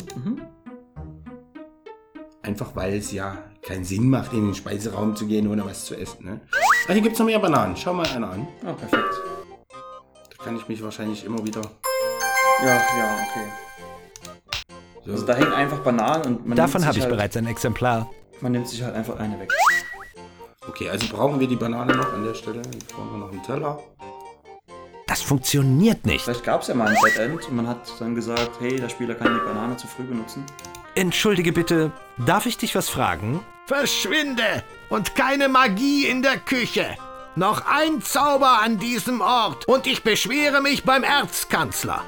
[2.41, 5.95] Einfach weil es ja keinen Sinn macht, in den Speiseraum zu gehen, ohne was zu
[5.95, 6.25] essen.
[6.25, 6.41] Ne?
[6.87, 7.77] Ah, hier gibt es noch mehr Bananen.
[7.77, 8.47] Schau mal einer an.
[8.65, 9.03] Ah, perfekt.
[10.35, 11.61] Da kann ich mich wahrscheinlich immer wieder.
[12.63, 15.11] Ja, ja, okay.
[15.11, 18.09] Also da hängen einfach Bananen und man Davon habe ich halt, bereits ein Exemplar.
[18.41, 19.53] Man nimmt sich halt einfach eine weg.
[20.67, 22.61] Okay, also brauchen wir die Banane noch an der Stelle.
[22.73, 23.79] Jetzt brauchen wir noch einen Teller.
[25.07, 26.23] Das funktioniert nicht.
[26.23, 28.89] Vielleicht gab es ja mal ein Dead End und man hat dann gesagt, hey, der
[28.89, 30.43] Spieler kann die Banane zu früh benutzen.
[30.95, 31.91] Entschuldige bitte,
[32.25, 33.41] darf ich dich was fragen?
[33.67, 34.63] Verschwinde!
[34.89, 36.97] Und keine Magie in der Küche!
[37.35, 42.03] Noch ein Zauber an diesem Ort und ich beschwere mich beim Erzkanzler.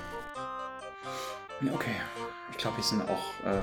[1.73, 1.95] Okay.
[2.51, 3.61] Ich glaube, hier sind auch äh,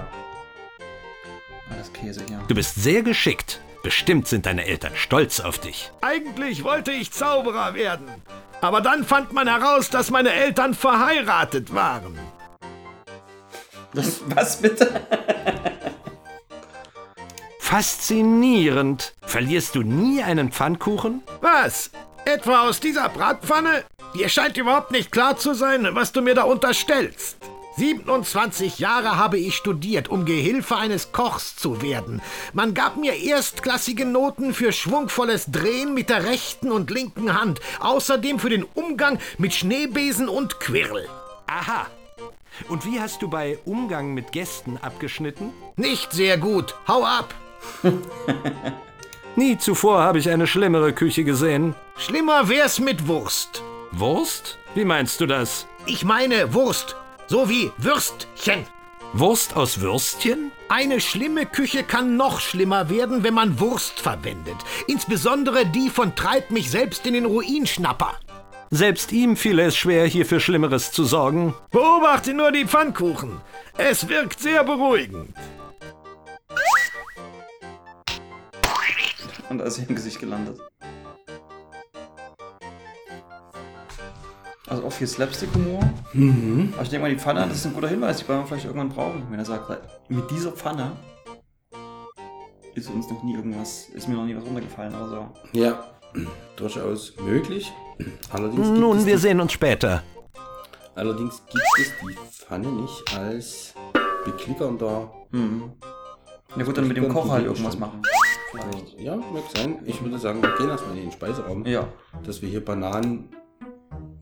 [1.73, 2.41] alles Käse hier.
[2.47, 3.61] Du bist sehr geschickt.
[3.85, 5.93] Bestimmt sind deine Eltern stolz auf dich.
[6.01, 8.07] Eigentlich wollte ich Zauberer werden.
[8.63, 12.19] Aber dann fand man heraus, dass meine Eltern verheiratet waren.
[13.93, 15.03] Was, was bitte?
[17.59, 19.13] Faszinierend.
[19.21, 21.23] Verlierst du nie einen Pfannkuchen?
[21.43, 21.91] Was?
[22.25, 23.85] Etwa aus dieser Bratpfanne?
[24.15, 27.37] Dir scheint überhaupt nicht klar zu sein, was du mir da unterstellst.
[27.77, 32.23] 27 Jahre habe ich studiert, um Gehilfe eines Kochs zu werden.
[32.53, 38.39] Man gab mir erstklassige Noten für schwungvolles Drehen mit der rechten und linken Hand, außerdem
[38.39, 41.09] für den Umgang mit Schneebesen und Quirl.
[41.47, 41.87] Aha.
[42.69, 45.53] Und wie hast du bei Umgang mit Gästen abgeschnitten?
[45.77, 46.77] Nicht sehr gut.
[46.87, 47.35] Hau ab.
[49.37, 51.75] Nie zuvor habe ich eine schlimmere Küche gesehen.
[51.97, 53.65] Schlimmer wär's mit Wurst.
[53.91, 54.59] Wurst?
[54.77, 55.67] Wie meinst du das?
[55.87, 56.95] Ich meine Wurst.
[57.27, 58.67] So wie Würstchen.
[59.15, 60.53] Wurst aus Würstchen?
[60.69, 64.57] Eine schlimme Küche kann noch schlimmer werden, wenn man Wurst verwendet.
[64.89, 68.19] Insbesondere die von Treib mich selbst in den Ruinschnapper.
[68.71, 71.55] Selbst ihm fiel es schwer, hier für Schlimmeres zu sorgen.
[71.71, 73.41] Beobachte nur die Pfannkuchen.
[73.79, 75.35] Es wirkt sehr beruhigend.
[79.49, 80.59] Und da ist im Gesicht gelandet.
[84.75, 85.79] Also auch viel Slapstick-Humor.
[86.75, 88.65] Aber ich denke mal, die Pfanne, das ist ein guter Hinweis, die werden wir vielleicht
[88.65, 89.23] irgendwann brauchen.
[89.31, 89.71] Wenn er sagt,
[90.09, 90.91] mit dieser Pfanne
[92.75, 95.29] ist uns noch nie irgendwas, ist mir noch nie was runtergefallen oder so.
[95.53, 95.85] Ja,
[96.57, 97.73] durchaus möglich.
[98.33, 100.03] Allerdings gibt, Nun, es wir die, sehen uns später.
[100.97, 103.75] allerdings gibt es die Pfanne nicht als
[104.25, 105.09] beklickernder.
[106.57, 108.03] Ja gut, dann mit dem Dann Koch halt irgendwas machen.
[108.51, 108.99] Vielleicht.
[108.99, 109.79] Ja, mag sein.
[109.85, 111.65] Ich würde sagen, wir gehen erstmal in den Speiseraum.
[111.65, 111.87] Ja.
[112.25, 113.29] Dass wir hier Bananen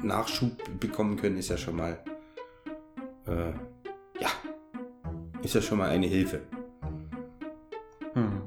[0.02, 1.98] Nachschub bekommen können, ist ja schon mal.
[3.26, 3.52] Äh,
[4.20, 4.28] ja.
[5.42, 6.42] Ist ja schon mal eine Hilfe.
[8.14, 8.42] Hm.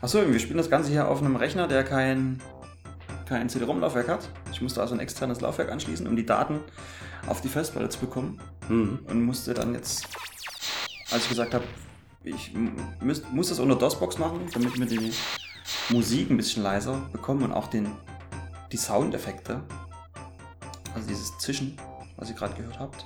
[0.00, 2.40] Achso, wir spielen das Ganze hier auf einem Rechner, der kein,
[3.28, 4.28] kein CD-ROM-Laufwerk hat.
[4.52, 6.60] Ich musste also ein externes Laufwerk anschließen, um die Daten
[7.26, 8.40] auf die Festplatte zu bekommen.
[8.68, 9.00] Mhm.
[9.06, 10.06] Und musste dann jetzt,
[11.10, 11.64] als ich gesagt habe,
[12.24, 12.52] ich
[13.32, 15.12] muss das unter DOS-Box machen, damit wir die
[15.90, 17.86] Musik ein bisschen leiser bekommen und auch den,
[18.72, 19.60] die Soundeffekte.
[20.94, 21.76] Also dieses Zischen,
[22.16, 23.04] was ihr gerade gehört habt.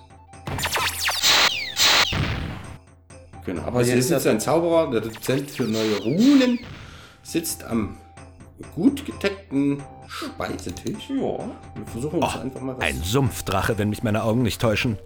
[3.45, 3.63] Genau.
[3.63, 6.61] Aber Aber hier ist sitzt ja- ein Zauberer, der Dozent für neue Runen,
[7.23, 7.97] sitzt am
[8.75, 11.09] gut gedeckten Speisetisch.
[11.11, 11.17] Ja.
[11.17, 12.85] Wir versuchen uns einfach mal was.
[12.85, 14.99] Ein Sumpfdrache, wenn mich meine Augen nicht täuschen.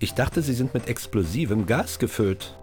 [0.00, 2.58] Ich dachte, sie sind mit explosivem Gas gefüllt.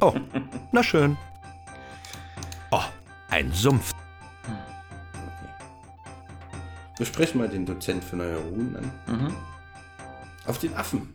[0.00, 0.14] Oh,
[0.72, 1.16] na schön.
[3.36, 3.92] Ein Sumpf.
[6.96, 8.90] Wir sprechen mal den Dozent für neue Runen an.
[9.14, 9.36] Mhm.
[10.46, 11.12] Auf den Affen.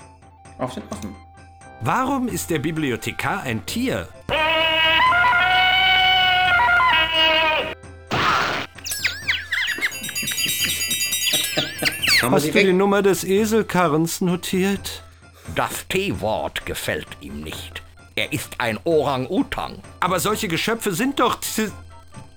[0.60, 1.16] Auf den Affen.
[1.80, 4.08] Warum ist der Bibliothekar ein Tier?
[12.22, 15.04] Hast du die Nummer des Eselkarrens notiert?
[15.56, 17.82] Das T-Wort gefällt ihm nicht.
[18.14, 19.80] Er ist ein Orang-Utang.
[20.02, 21.40] Aber solche Geschöpfe sind doch...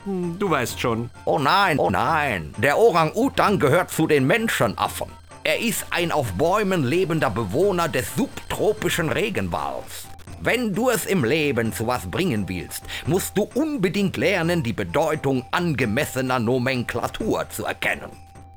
[0.04, 1.10] Hm, Du weißt schon.
[1.24, 2.54] Oh nein, oh nein.
[2.58, 5.08] Der Orang-Utang gehört zu den Menschenaffen.
[5.44, 10.06] Er ist ein auf Bäumen lebender Bewohner des subtropischen Regenwalds.
[10.40, 15.44] Wenn du es im Leben zu was bringen willst, musst du unbedingt lernen, die Bedeutung
[15.52, 18.10] angemessener Nomenklatur zu erkennen.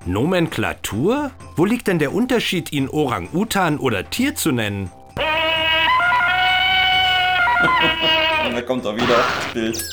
[0.06, 1.32] Nomenklatur?
[1.56, 4.92] Wo liegt denn der Unterschied, ihn Orang-Utan oder Tier zu nennen?
[8.46, 9.90] Und da kommt er wieder, Bild.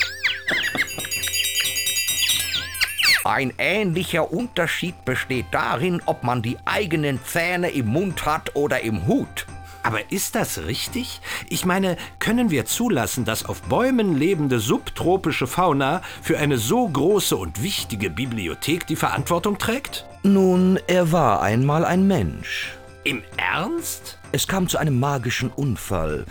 [3.25, 9.07] Ein ähnlicher Unterschied besteht darin, ob man die eigenen Zähne im Mund hat oder im
[9.07, 9.47] Hut.
[9.81, 11.21] Aber ist das richtig?
[11.49, 17.35] Ich meine, können wir zulassen, dass auf Bäumen lebende subtropische Fauna für eine so große
[17.35, 20.05] und wichtige Bibliothek die Verantwortung trägt?
[20.21, 22.77] Nun, er war einmal ein Mensch.
[23.05, 24.19] Im Ernst?
[24.33, 26.27] Es kam zu einem magischen Unfall.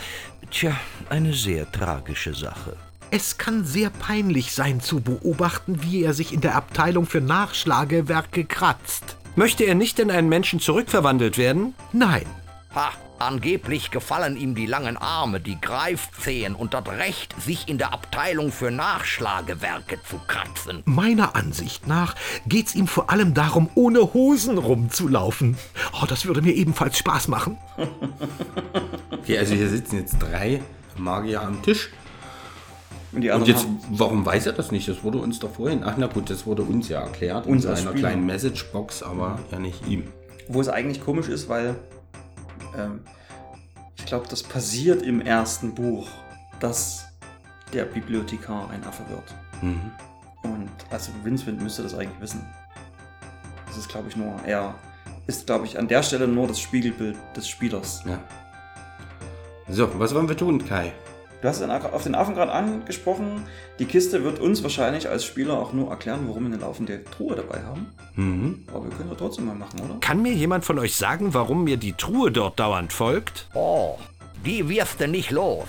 [0.52, 0.76] Tja,
[1.10, 2.76] eine sehr tragische Sache.
[3.10, 8.44] Es kann sehr peinlich sein zu beobachten, wie er sich in der Abteilung für Nachschlagewerke
[8.44, 9.16] kratzt.
[9.36, 11.74] Möchte er nicht in einen Menschen zurückverwandelt werden?
[11.92, 12.24] Nein.
[12.74, 17.92] Ha, angeblich gefallen ihm die langen Arme, die Greifzehen und das Recht, sich in der
[17.92, 20.82] Abteilung für Nachschlagewerke zu kratzen.
[20.84, 22.14] Meiner Ansicht nach
[22.46, 25.56] geht's ihm vor allem darum, ohne Hosen rumzulaufen.
[26.00, 27.58] Oh, das würde mir ebenfalls Spaß machen.
[29.10, 30.62] Okay, also hier sitzen jetzt drei
[30.96, 31.90] Magier am Tisch.
[33.14, 34.88] Und die Und jetzt, warum weiß er das nicht?
[34.88, 35.82] Das wurde uns doch vorhin.
[35.84, 38.08] Ach na gut, das wurde uns ja erklärt Uns in als einer Spieler.
[38.08, 40.04] kleinen Messagebox, aber ja nicht ihm.
[40.48, 41.76] wo es eigentlich komisch ist, weil
[42.76, 43.00] ähm,
[43.96, 46.08] ich glaube, das passiert im ersten Buch,
[46.60, 47.06] dass
[47.72, 49.34] der Bibliothekar ein Affe wird.
[49.62, 49.90] Mhm.
[50.42, 52.44] Und also Windswind müsste das eigentlich wissen.
[53.66, 54.74] Das ist, glaube ich, nur, er
[55.26, 58.02] ist, glaube ich, an der Stelle nur das Spiegelbild des Spielers.
[58.06, 58.18] Ja.
[59.68, 60.92] So, was wollen wir tun, Kai?
[61.42, 63.42] Du hast auf den Affen gerade angesprochen.
[63.78, 67.36] Die Kiste wird uns wahrscheinlich als Spieler auch nur erklären, warum wir eine laufende Truhe
[67.36, 67.86] dabei haben.
[68.14, 68.64] Mhm.
[68.72, 69.98] Aber wir können doch trotzdem mal machen, oder?
[70.00, 73.48] Kann mir jemand von euch sagen, warum mir die Truhe dort dauernd folgt?
[73.54, 73.98] Oh,
[74.44, 75.66] die wirst du nicht los.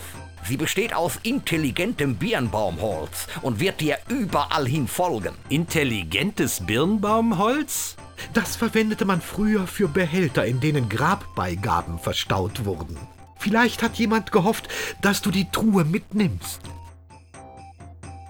[0.47, 5.33] Sie besteht aus intelligentem Birnbaumholz und wird dir überall hin folgen.
[5.49, 7.95] Intelligentes Birnbaumholz?
[8.33, 12.95] Das verwendete man früher für Behälter, in denen Grabbeigaben verstaut wurden.
[13.45, 14.69] Vielleicht hat jemand gehofft,
[15.01, 16.61] dass du die Truhe mitnimmst.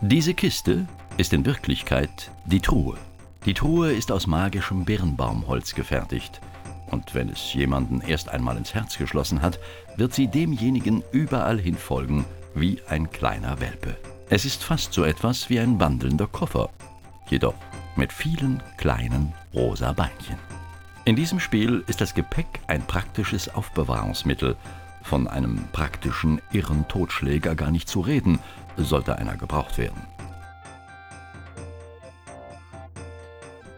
[0.02, 2.98] Diese Kiste ist in Wirklichkeit die Truhe.
[3.46, 6.42] Die Truhe ist aus magischem Birnbaumholz gefertigt.
[6.92, 9.58] Und wenn es jemanden erst einmal ins Herz geschlossen hat,
[9.96, 13.96] wird sie demjenigen überall hin folgen, wie ein kleiner Welpe.
[14.30, 16.70] Es ist fast so etwas wie ein wandelnder Koffer,
[17.30, 17.56] jedoch
[17.96, 20.40] mit vielen kleinen rosa Beinchen.
[21.06, 24.58] In diesem Spiel ist das Gepäck ein praktisches Aufbewahrungsmittel.
[25.06, 28.40] Von einem praktischen irren Totschläger gar nicht zu reden,
[28.76, 30.02] sollte einer gebraucht werden.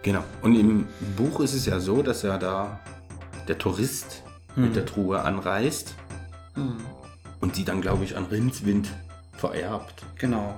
[0.04, 0.24] Genau.
[0.42, 0.88] Und im
[1.18, 2.80] Buch ist es ja so, dass ja da
[3.50, 4.24] der Tourist
[4.56, 5.96] mit der Truhe anreist
[7.42, 8.90] und die dann, glaube ich, an Rindswind
[9.34, 10.06] vererbt.
[10.18, 10.58] Genau.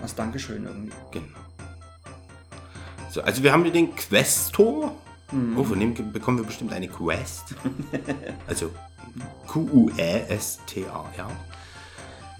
[0.00, 0.92] Als Dankeschön irgendwie.
[1.10, 1.38] Genau.
[3.10, 4.96] So, also wir haben hier den Questor.
[5.56, 7.54] Oh, von dem bekommen wir bestimmt eine Quest.
[8.46, 8.70] also
[9.54, 11.30] Q-U-E-S-T-A-R.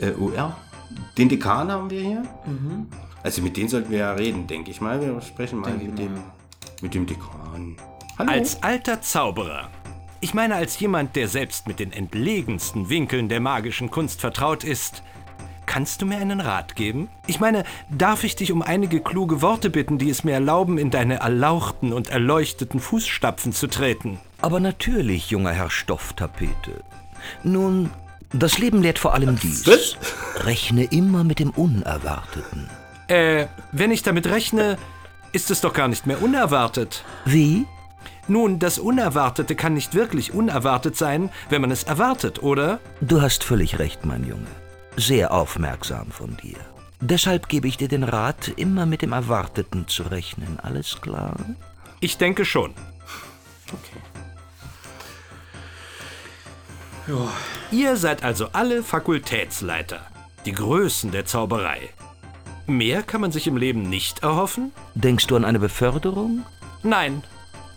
[0.00, 0.56] Äh, O-R.
[1.16, 2.24] Den Dekan haben wir hier.
[3.22, 5.00] Also mit denen sollten wir ja reden, denke ich mal.
[5.00, 6.14] Wir sprechen mal Denke mit dem,
[6.82, 7.76] mit dem Dekan.
[8.18, 8.32] Hallo.
[8.32, 9.70] Als alter Zauberer.
[10.20, 15.04] Ich meine als jemand, der selbst mit den entlegensten Winkeln der magischen Kunst vertraut ist.
[15.66, 17.08] Kannst du mir einen Rat geben?
[17.28, 20.90] Ich meine, darf ich dich um einige kluge Worte bitten, die es mir erlauben, in
[20.90, 24.18] deine erlauchten und erleuchteten Fußstapfen zu treten?
[24.40, 26.82] Aber natürlich, junger Herr Stofftapete.
[27.42, 27.90] Nun,
[28.32, 29.66] das Leben lehrt vor allem dies.
[29.66, 29.96] Was?
[30.44, 32.68] Rechne immer mit dem Unerwarteten.
[33.08, 34.78] Äh, wenn ich damit rechne,
[35.32, 37.04] ist es doch gar nicht mehr unerwartet.
[37.24, 37.66] Wie?
[38.26, 42.80] Nun, das Unerwartete kann nicht wirklich unerwartet sein, wenn man es erwartet, oder?
[43.00, 44.46] Du hast völlig recht, mein Junge.
[44.96, 46.56] Sehr aufmerksam von dir.
[47.00, 50.58] Deshalb gebe ich dir den Rat, immer mit dem Erwarteten zu rechnen.
[50.60, 51.36] Alles klar?
[52.00, 52.72] Ich denke schon.
[57.70, 60.00] Ihr seid also alle Fakultätsleiter,
[60.46, 61.80] die Größen der Zauberei.
[62.66, 64.72] Mehr kann man sich im Leben nicht erhoffen?
[64.94, 66.44] Denkst du an eine Beförderung?
[66.82, 67.22] Nein.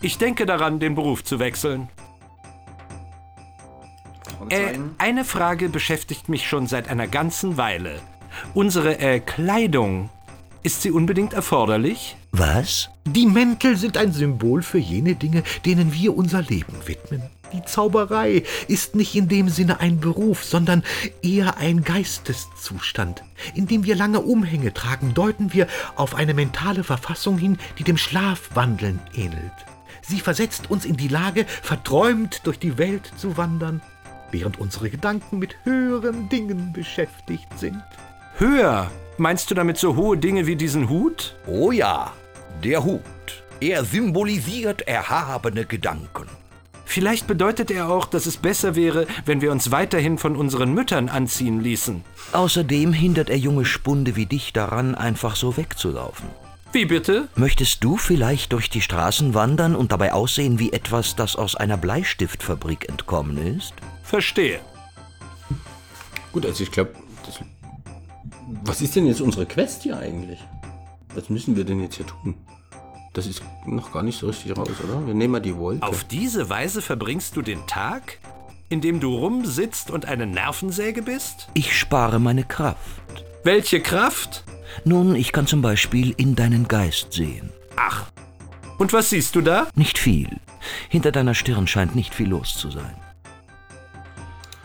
[0.00, 1.88] Ich denke daran, den Beruf zu wechseln.
[4.48, 8.00] Äh, eine Frage beschäftigt mich schon seit einer ganzen Weile.
[8.54, 10.08] Unsere äh, Kleidung,
[10.62, 12.16] ist sie unbedingt erforderlich?
[12.32, 12.90] Was?
[13.06, 17.22] Die Mäntel sind ein Symbol für jene Dinge, denen wir unser Leben widmen.
[17.52, 20.82] Die Zauberei ist nicht in dem Sinne ein Beruf, sondern
[21.22, 23.24] eher ein Geisteszustand.
[23.54, 25.66] Indem wir lange Umhänge tragen, deuten wir
[25.96, 29.52] auf eine mentale Verfassung hin, die dem Schlafwandeln ähnelt.
[30.02, 33.82] Sie versetzt uns in die Lage, verträumt durch die Welt zu wandern,
[34.30, 37.82] während unsere Gedanken mit höheren Dingen beschäftigt sind.
[38.38, 38.90] Höher.
[39.20, 41.34] Meinst du damit so hohe Dinge wie diesen Hut?
[41.46, 42.12] Oh ja,
[42.62, 43.02] der Hut.
[43.60, 46.28] Er symbolisiert erhabene Gedanken.
[46.88, 51.10] Vielleicht bedeutet er auch, dass es besser wäre, wenn wir uns weiterhin von unseren Müttern
[51.10, 52.02] anziehen ließen.
[52.32, 56.30] Außerdem hindert er junge Spunde wie dich daran, einfach so wegzulaufen.
[56.72, 57.28] Wie bitte?
[57.36, 61.76] Möchtest du vielleicht durch die Straßen wandern und dabei aussehen wie etwas, das aus einer
[61.76, 63.74] Bleistiftfabrik entkommen ist?
[64.02, 64.58] Verstehe.
[66.32, 66.94] Gut, also ich glaube,
[68.64, 70.38] was ist denn jetzt unsere Quest hier eigentlich?
[71.14, 72.34] Was müssen wir denn jetzt hier tun?
[73.18, 75.04] Das ist noch gar nicht so richtig raus, oder?
[75.04, 75.84] Wir nehmen mal die Wolke.
[75.84, 78.20] Auf diese Weise verbringst du den Tag,
[78.68, 81.48] indem du rumsitzt und eine Nervensäge bist?
[81.54, 83.24] Ich spare meine Kraft.
[83.42, 84.44] Welche Kraft?
[84.84, 87.50] Nun, ich kann zum Beispiel in deinen Geist sehen.
[87.74, 88.06] Ach.
[88.78, 89.66] Und was siehst du da?
[89.74, 90.38] Nicht viel.
[90.88, 92.94] Hinter deiner Stirn scheint nicht viel los zu sein.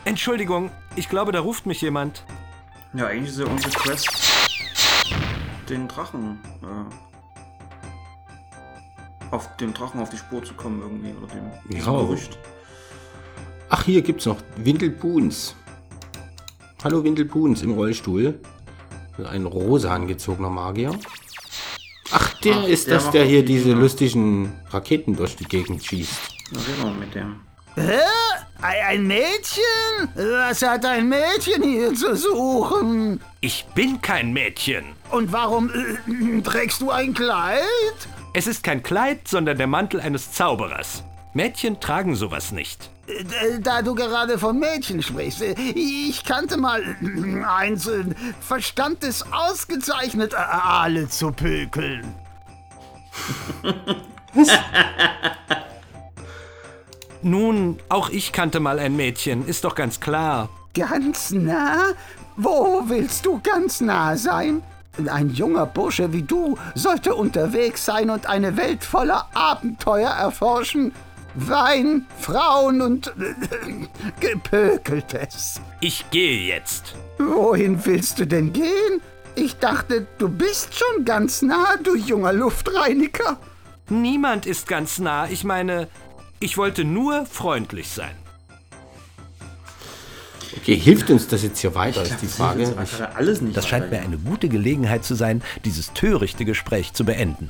[0.06, 2.24] Entschuldigung, ich glaube, da ruft mich jemand.
[2.94, 4.08] Ja, eigentlich ist ja unsere Quest,
[5.68, 7.13] den Drachen, äh,
[9.34, 11.86] auf dem Drachen auf die Spur zu kommen irgendwie, oder dem Ja.
[11.86, 12.38] Gerücht.
[13.70, 15.56] Ach, hier gibt's noch Windelpuns.
[16.84, 18.40] Hallo Windelpuns im Rollstuhl.
[19.30, 20.92] Ein rosa angezogener Magier.
[22.12, 25.84] Ach, der Ach, ist der das, der hier die- diese lustigen Raketen durch die Gegend
[25.84, 26.14] schießt.
[26.52, 27.38] Ja, genau, mit dem.
[27.76, 28.00] Hä?
[28.62, 29.64] Ein ein Mädchen?
[30.16, 33.20] Was hat ein Mädchen hier zu suchen?
[33.42, 34.86] Ich bin kein Mädchen.
[35.10, 37.64] Und warum äh, trägst du ein Kleid?
[38.34, 41.04] Es ist kein Kleid, sondern der Mantel eines Zauberers.
[41.34, 42.90] Mädchen tragen sowas nicht.
[43.08, 46.82] Äh, Da du gerade von Mädchen sprichst, äh, ich kannte mal
[47.48, 48.04] eins, äh,
[48.42, 52.16] verstand es ausgezeichnet, alle zu pökeln.
[57.22, 60.50] Nun, auch ich kannte mal ein Mädchen, ist doch ganz klar.
[60.74, 61.92] Ganz nah?
[62.36, 64.64] Wo willst du ganz nah sein?
[65.08, 70.94] Ein junger Bursche wie du sollte unterwegs sein und eine Welt voller Abenteuer erforschen.
[71.36, 73.88] Wein, Frauen und äh,
[74.20, 75.60] gepökeltes.
[75.82, 76.94] Ich gehe jetzt.
[77.18, 79.02] Wohin willst du denn gehen?
[79.34, 83.38] Ich dachte, du bist schon ganz nah, du junger Luftreiniger.
[83.90, 85.28] Niemand ist ganz nah.
[85.28, 85.88] Ich meine,
[86.40, 88.16] ich wollte nur freundlich sein.
[90.64, 93.16] Okay, hilft uns das jetzt hier weiter, ist die Das Frage.
[93.16, 97.50] alles nicht Das scheint mir eine gute Gelegenheit zu sein, dieses törichte Gespräch zu beenden.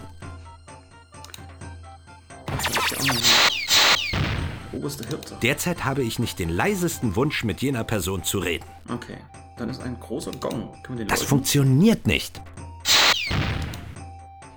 [4.72, 5.38] Hirte.
[5.44, 8.66] Derzeit habe ich nicht den leisesten Wunsch, mit jener Person zu reden.
[8.92, 9.18] Okay,
[9.58, 10.70] dann ist ein großer Gong.
[10.84, 11.30] Können wir den Das läuten?
[11.30, 12.42] funktioniert nicht.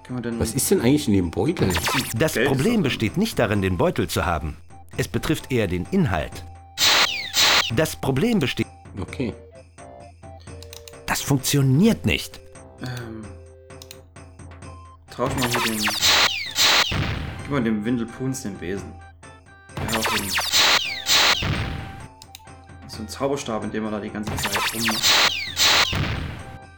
[0.04, 1.70] Können wir denn Was ist denn eigentlich in dem Beutel?
[2.18, 4.56] Das Geld Problem besteht nicht darin, den Beutel zu haben.
[4.96, 6.42] Es betrifft eher den Inhalt.
[7.74, 8.66] Das Problem besteht.
[8.98, 9.34] Okay.
[11.06, 12.40] Das funktioniert nicht.
[12.82, 13.24] Ähm,
[15.10, 15.78] tausch mal hier den.
[15.78, 18.92] Gib mal dem Windelpuns den Besen.
[19.76, 20.16] Der hat auch
[22.88, 25.02] so einen Zauberstab, in dem er da die ganze Zeit rummacht.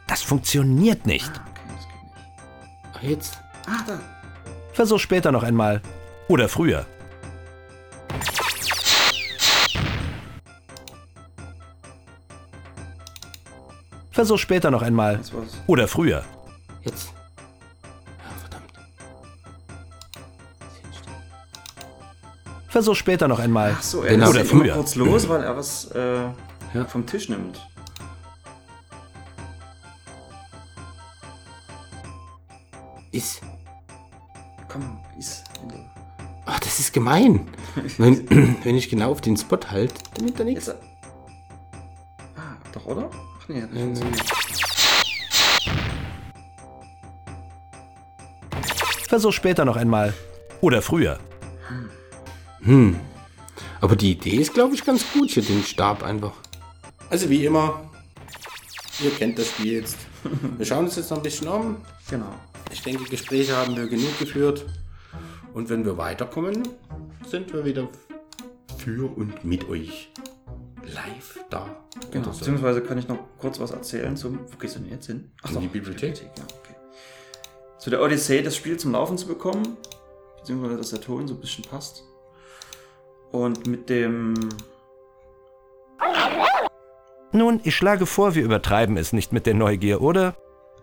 [0.06, 1.30] Das funktioniert nicht.
[1.30, 2.26] Ah, okay, das geht nicht.
[2.94, 3.38] Ach, jetzt.
[3.66, 4.00] Ah, da.
[4.72, 5.80] Versuch später noch einmal.
[6.28, 6.86] Oder früher.
[14.18, 15.18] Versuch später noch einmal.
[15.18, 15.52] Das war's.
[15.68, 16.24] Oder früher.
[16.82, 17.12] Jetzt.
[18.40, 18.72] Verdammt.
[22.66, 23.76] Versuch später noch einmal.
[23.78, 24.24] Ach so, er Genau.
[24.26, 24.74] lässt Oder sich immer früher.
[24.74, 26.22] kurz los, weil er was äh,
[26.74, 26.84] Ja.
[26.88, 27.60] vom Tisch nimmt.
[33.12, 33.40] Ist.
[34.68, 35.44] Komm, ist.
[36.44, 37.46] Ach, das ist gemein.
[37.98, 38.28] Wenn,
[38.64, 40.66] wenn ich genau auf den Spot halt, dann nimmt er nichts.
[40.66, 40.78] Jetzt.
[42.36, 43.08] Ah, doch, oder?
[43.48, 44.22] Nee, hat nicht funktioniert.
[49.08, 50.12] Versuch später noch einmal.
[50.60, 51.18] Oder früher.
[52.60, 53.00] Hm.
[53.80, 56.34] Aber die Idee ist, glaube ich, ganz gut hier, den Stab einfach.
[57.08, 57.90] Also wie immer,
[59.02, 59.96] ihr kennt das Spiel jetzt.
[60.58, 61.76] Wir schauen uns jetzt noch ein bisschen um.
[62.10, 62.34] Genau.
[62.70, 64.66] Ich denke, Gespräche haben wir genug geführt.
[65.54, 66.68] Und wenn wir weiterkommen,
[67.26, 67.88] sind wir wieder
[68.76, 70.07] für und mit euch.
[72.28, 72.38] Genau, so.
[72.40, 74.40] beziehungsweise kann ich noch kurz was erzählen zum.
[74.50, 75.30] Wo gehst du denn jetzt hin?
[75.42, 76.20] Ach In die Bibliothek.
[76.20, 76.74] ja, okay.
[77.78, 79.76] Zu der Odyssee, das Spiel zum Laufen zu bekommen,
[80.38, 82.04] beziehungsweise dass der Ton so ein bisschen passt.
[83.30, 84.34] Und mit dem.
[87.32, 90.34] Nun, ich schlage vor, wir übertreiben es nicht mit der Neugier, oder?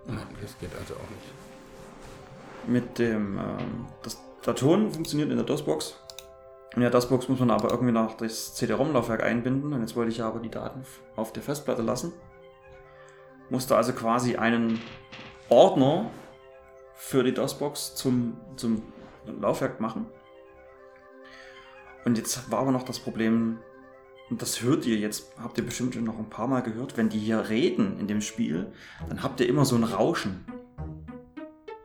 [0.06, 2.68] Nein, das geht also auch nicht.
[2.68, 3.38] Mit dem.
[3.38, 5.96] Ähm, das, der Ton funktioniert in der DOS-Box.
[6.74, 9.72] In der DOS-Box muss man aber irgendwie noch das CD-ROM-Laufwerk einbinden.
[9.74, 10.84] Und jetzt wollte ich aber die Daten
[11.16, 12.12] auf der Festplatte lassen.
[13.50, 14.82] Musste also quasi einen
[15.50, 16.10] Ordner
[16.96, 18.82] für die DOS-Box zum, zum
[19.26, 20.08] Laufwerk machen.
[22.04, 23.60] Und jetzt war aber noch das Problem,
[24.30, 27.10] und das hört ihr jetzt, habt ihr bestimmt schon noch ein paar Mal gehört, wenn
[27.10, 28.72] die hier reden in dem Spiel,
[29.08, 30.46] dann habt ihr immer so ein Rauschen.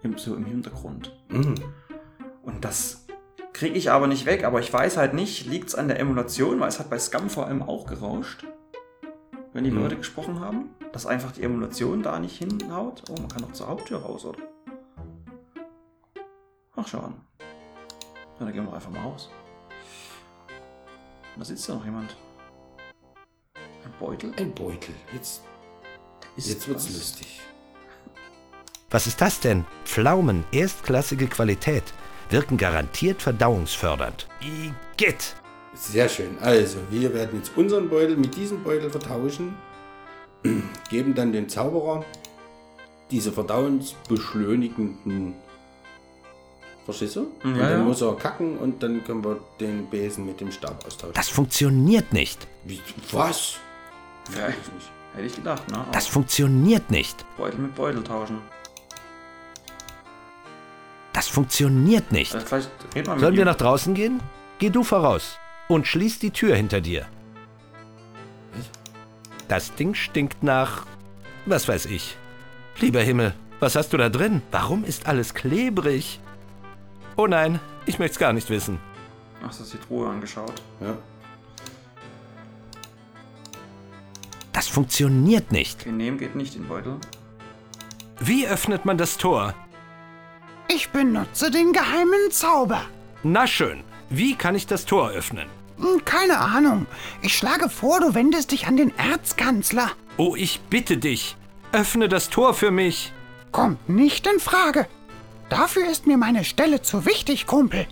[0.02, 1.18] Im, so im Hintergrund.
[1.28, 1.54] Mhm.
[2.42, 3.06] Und das
[3.52, 6.60] Kriege ich aber nicht weg, aber ich weiß halt nicht, liegt es an der Emulation,
[6.60, 8.46] weil es hat bei Scum vor allem auch gerauscht,
[9.52, 9.82] wenn die Mhm.
[9.82, 13.02] Leute gesprochen haben, dass einfach die Emulation da nicht hinhaut.
[13.10, 14.38] Oh, man kann doch zur Haupttür raus, oder?
[16.76, 17.20] Ach, schau an.
[18.38, 19.28] Ja, dann gehen wir einfach mal raus.
[21.36, 22.16] Da sitzt ja noch jemand.
[23.84, 24.32] Ein Beutel?
[24.38, 24.94] Ein Beutel.
[25.12, 25.42] Jetzt,
[26.36, 26.94] Ist jetzt wird's was?
[26.94, 27.40] lustig.
[28.90, 29.64] Was ist das denn?
[29.84, 31.84] Pflaumen, erstklassige Qualität,
[32.32, 34.26] wirken garantiert verdauungsfördernd.
[34.40, 35.34] Igitt!
[35.74, 36.36] Sehr schön.
[36.40, 39.54] Also, wir werden jetzt unseren Beutel mit diesem Beutel vertauschen,
[40.90, 42.04] geben dann dem Zauberer
[43.10, 45.34] diese verdauungsbeschleunigenden
[46.84, 47.26] Verschisse.
[47.44, 47.84] und Ja, dann ja.
[47.84, 51.14] muss er kacken und dann können wir den Besen mit dem Stab austauschen.
[51.14, 52.46] Das funktioniert nicht.
[52.64, 52.80] Wie,
[53.12, 53.56] was?
[54.36, 54.58] Ja, nicht.
[55.14, 55.84] hätte ich gedacht, ne?
[55.92, 57.24] Das funktioniert nicht.
[57.36, 58.38] Beutel mit Beutel tauschen.
[61.20, 62.32] Das funktioniert nicht.
[62.32, 64.22] Vielleicht red mal mit Sollen wir nach draußen gehen?
[64.58, 65.36] Geh du voraus
[65.68, 67.04] und schließ die Tür hinter dir.
[69.46, 70.86] Das Ding stinkt nach.
[71.44, 72.16] Was weiß ich.
[72.78, 74.40] Lieber Himmel, was hast du da drin?
[74.50, 76.20] Warum ist alles klebrig?
[77.16, 78.78] Oh nein, ich möchte es gar nicht wissen.
[79.44, 80.54] Ach, du hast die Truhe angeschaut.
[80.80, 80.96] Ja.
[84.54, 85.82] Das funktioniert nicht.
[85.82, 86.96] Okay, nehmen geht nicht in den Beutel.
[88.20, 89.54] Wie öffnet man das Tor?
[90.72, 92.82] Ich benutze den geheimen Zauber.
[93.24, 95.48] Na schön, wie kann ich das Tor öffnen?
[95.78, 96.86] Hm, Keine Ahnung.
[97.22, 99.90] Ich schlage vor, du wendest dich an den Erzkanzler.
[100.16, 101.36] Oh, ich bitte dich,
[101.72, 103.12] öffne das Tor für mich.
[103.50, 104.86] Kommt nicht in Frage.
[105.48, 107.86] Dafür ist mir meine Stelle zu wichtig, Kumpel.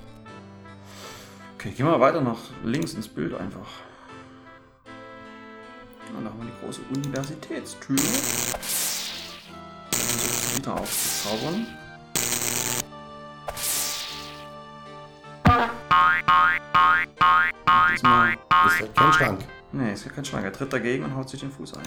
[1.56, 3.66] Okay, gehen wir weiter nach links ins Bild einfach.
[6.16, 7.96] Und da haben wir die große Universitätstür.
[10.56, 10.76] Wieder
[17.92, 18.38] aufzuzaubern.
[18.50, 18.66] Diesmal.
[18.66, 19.44] Ist halt kein Schrank.
[19.72, 20.44] Nee, ist ja kein Schrank.
[20.44, 21.82] Er tritt dagegen und haut sich den Fuß ein.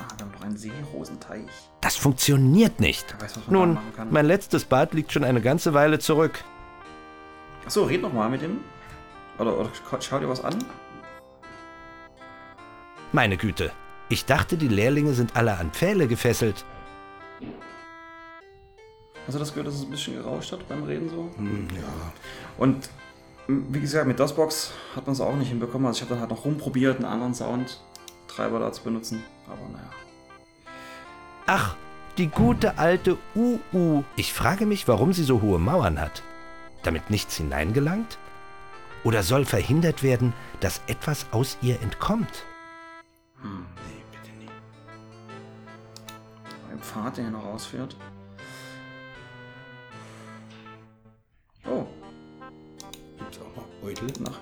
[0.00, 1.46] Ah, wir haben noch einen Seerosenteich.
[1.80, 3.14] Das funktioniert nicht.
[3.20, 4.08] Weiß, was man da Nun, machen kann.
[4.10, 6.42] mein letztes Bad liegt schon eine ganze Weile zurück.
[7.64, 8.60] Achso, red noch mal mit ihm.
[9.38, 9.70] Oder, oder
[10.00, 10.56] schau dir was an.
[13.12, 13.70] Meine Güte,
[14.08, 16.64] ich dachte, die Lehrlinge sind alle an Pfähle gefesselt.
[19.26, 21.30] Hast du das gehört, dass es ein bisschen gerauscht hat beim Reden so?
[21.36, 22.12] Hm, ja.
[22.58, 22.90] Und
[23.46, 25.86] wie gesagt, mit DOSBox hat man es auch nicht hinbekommen.
[25.86, 29.22] Also ich habe dann halt noch rumprobiert, einen anderen Soundtreiber da zu benutzen.
[29.46, 29.90] Aber naja.
[31.46, 31.76] Ach,
[32.16, 34.02] die gute alte UU.
[34.16, 36.22] Ich frage mich, warum sie so hohe Mauern hat.
[36.82, 38.18] Damit nichts hineingelangt?
[39.04, 42.44] Oder soll verhindert werden, dass etwas aus ihr entkommt?
[43.42, 44.48] Hm, nee, bitte nie.
[46.72, 47.94] Ein Pfad, der hier noch rausführt.
[51.66, 51.86] Oh,
[53.84, 54.08] Beutel?
[54.20, 54.40] nach.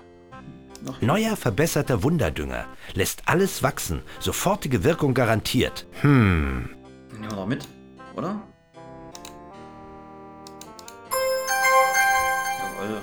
[0.87, 2.65] nach Neuer verbesserter Wunderdünger
[2.95, 5.87] lässt alles wachsen, sofortige Wirkung garantiert.
[6.03, 6.71] Hm,
[7.13, 7.67] Nehmen wir doch mit,
[8.17, 8.41] oder?
[12.59, 13.01] Jawohl.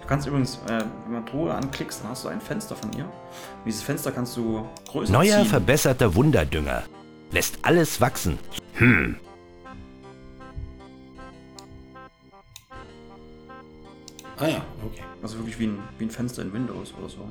[0.00, 3.04] Du kannst übrigens, äh, wenn man Truhe anklickst, dann hast du ein Fenster von ihr.
[3.04, 5.46] Und dieses Fenster kannst du größer neuer ziehen.
[5.46, 6.84] verbesserter Wunderdünger
[7.32, 8.38] lässt alles wachsen.
[8.74, 9.16] Hm,
[14.44, 15.02] Ah ja, okay.
[15.22, 17.26] Also wirklich wie ein, wie ein Fenster in Windows oder so.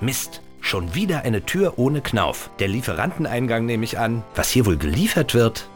[0.00, 0.42] Mist.
[0.60, 2.50] Schon wieder eine Tür ohne Knauf.
[2.58, 4.24] Der Lieferanteneingang nehme ich an.
[4.34, 5.68] Was hier wohl geliefert wird?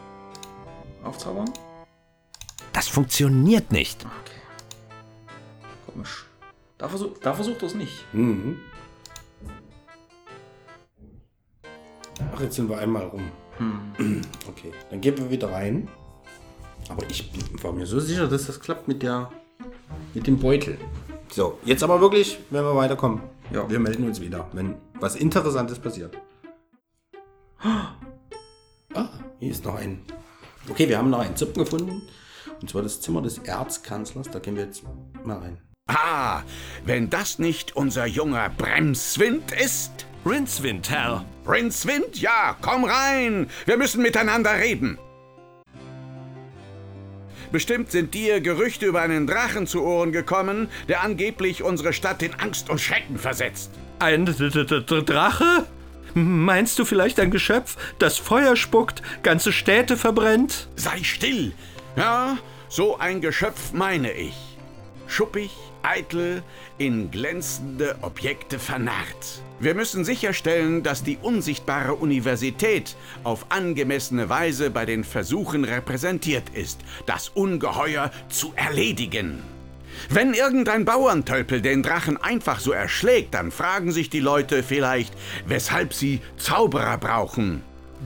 [1.04, 1.52] Aufzaubern?
[2.72, 4.04] Das funktioniert nicht.
[4.04, 5.30] Okay.
[5.86, 6.26] Komisch.
[6.78, 8.12] Da, versuch, da versucht er es nicht.
[8.12, 8.58] Mhm.
[12.34, 13.30] Ach, jetzt sind wir einmal rum.
[13.58, 15.88] Okay, dann gehen wir wieder rein.
[16.88, 17.30] Aber ich
[17.62, 19.30] war mir so sicher, dass das klappt mit der
[20.14, 20.78] mit dem Beutel.
[21.32, 23.20] So, jetzt aber wirklich, wenn wir weiterkommen.
[23.50, 23.68] Ja.
[23.68, 26.16] Wir melden uns wieder, wenn was Interessantes passiert.
[27.58, 30.02] Ah, hier ist noch ein.
[30.68, 32.02] Okay, wir haben noch einen Zupfen gefunden.
[32.60, 34.30] Und zwar das Zimmer des Erzkanzlers.
[34.30, 34.82] Da gehen wir jetzt
[35.24, 35.60] mal rein.
[35.86, 36.42] Ah,
[36.84, 40.06] wenn das nicht unser junger Bremswind ist?
[40.24, 41.24] Rincewind, Herr.
[41.46, 42.20] Rinswind?
[42.20, 43.48] Ja, komm rein.
[43.66, 44.98] Wir müssen miteinander reden.
[47.52, 52.34] Bestimmt sind dir Gerüchte über einen Drachen zu Ohren gekommen, der angeblich unsere Stadt in
[52.34, 53.70] Angst und Schrecken versetzt.
[54.00, 55.66] Ein Drache?
[56.14, 60.68] Meinst du vielleicht ein Geschöpf, das Feuer spuckt, ganze Städte verbrennt?
[60.74, 61.52] Sei still.
[61.94, 64.34] Ja, so ein Geschöpf meine ich.
[65.06, 65.50] Schuppig,
[65.86, 66.42] eitel,
[66.78, 69.42] in glänzende Objekte vernarrt.
[69.58, 76.80] Wir müssen sicherstellen, dass die unsichtbare Universität auf angemessene Weise bei den Versuchen repräsentiert ist,
[77.06, 79.42] das Ungeheuer zu erledigen.
[80.10, 85.14] Wenn irgendein Bauerntölpel den Drachen einfach so erschlägt, dann fragen sich die Leute vielleicht,
[85.46, 87.62] weshalb sie Zauberer brauchen.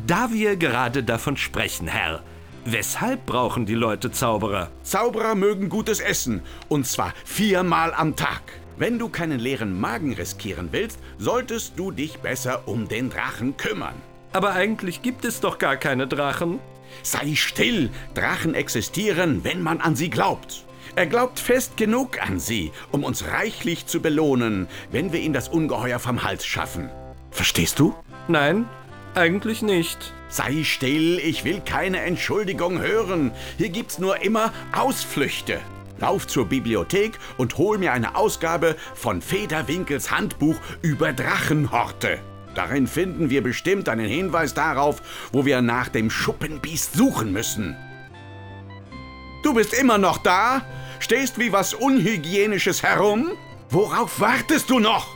[0.06, 2.22] Da wir gerade davon sprechen, Herr,
[2.64, 4.70] weshalb brauchen die Leute Zauberer?
[4.82, 8.42] Zauberer mögen gutes Essen, und zwar viermal am Tag.
[8.76, 13.94] Wenn du keinen leeren Magen riskieren willst, solltest du dich besser um den Drachen kümmern.
[14.32, 16.60] Aber eigentlich gibt es doch gar keine Drachen.
[17.02, 17.90] Sei still!
[18.14, 20.64] Drachen existieren, wenn man an sie glaubt.
[20.96, 25.48] Er glaubt fest genug an sie, um uns reichlich zu belohnen, wenn wir ihn das
[25.48, 26.90] Ungeheuer vom Hals schaffen.
[27.30, 27.94] Verstehst du?
[28.28, 28.66] Nein,
[29.14, 30.12] eigentlich nicht.
[30.30, 33.32] Sei still, ich will keine Entschuldigung hören.
[33.58, 35.60] Hier gibt's nur immer Ausflüchte.
[35.98, 42.20] Lauf zur Bibliothek und hol mir eine Ausgabe von Federwinkels Handbuch über Drachenhorte.
[42.54, 45.02] Darin finden wir bestimmt einen Hinweis darauf,
[45.32, 47.76] wo wir nach dem Schuppenbiest suchen müssen.
[49.42, 50.62] Du bist immer noch da?
[51.00, 53.32] Stehst wie was Unhygienisches herum?
[53.68, 55.08] Worauf wartest du noch?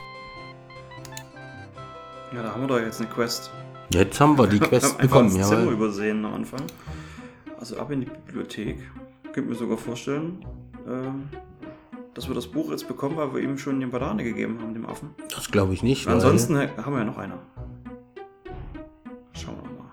[2.34, 3.52] Ja, da haben wir doch jetzt eine Quest.
[3.90, 6.60] Jetzt haben wir die Quest bekommen, das Zimmer übersehen am Anfang.
[7.58, 8.78] Also ab in die Bibliothek.
[9.32, 10.44] Könnte mir sogar vorstellen,
[10.86, 11.34] äh,
[12.14, 14.86] dass wir das Buch jetzt bekommen, weil wir ihm schon den Banane gegeben haben, dem
[14.86, 15.10] Affen.
[15.34, 16.06] Das glaube ich nicht.
[16.06, 17.38] weil- Ansonsten äh, haben wir ja noch einer.
[19.32, 19.90] Schauen wir mal.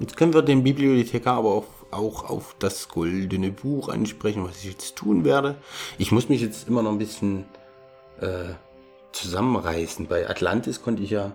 [0.00, 4.64] Jetzt können wir den Bibliothekar aber auch, auch auf das goldene Buch ansprechen, was ich
[4.72, 5.56] jetzt tun werde.
[5.98, 7.44] Ich muss mich jetzt immer noch ein bisschen
[8.20, 8.54] äh,
[9.12, 10.06] zusammenreißen.
[10.06, 11.32] Bei Atlantis konnte ich ja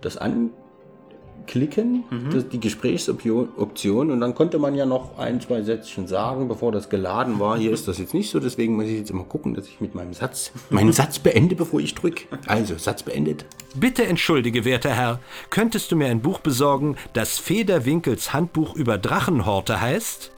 [0.00, 6.06] das anklicken, das, die Gesprächsoption, Option, und dann konnte man ja noch ein, zwei Sätzchen
[6.06, 7.56] sagen, bevor das geladen war.
[7.56, 9.94] Hier ist das jetzt nicht so, deswegen muss ich jetzt immer gucken, dass ich mit
[9.94, 12.24] meinem Satz meinen Satz beende, bevor ich drücke.
[12.46, 13.46] Also, Satz beendet.
[13.74, 19.80] Bitte entschuldige, werter Herr, könntest du mir ein Buch besorgen, das Federwinkels Handbuch über Drachenhorte
[19.80, 20.32] heißt?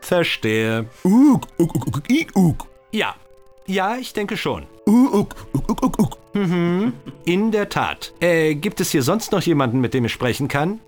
[0.00, 0.86] Verstehe.
[2.92, 3.14] Ja.
[3.66, 4.66] Ja, ich denke schon.
[6.34, 6.92] Mhm.
[7.24, 8.12] In der Tat.
[8.20, 10.80] Äh, gibt es hier sonst noch jemanden, mit dem ich sprechen kann?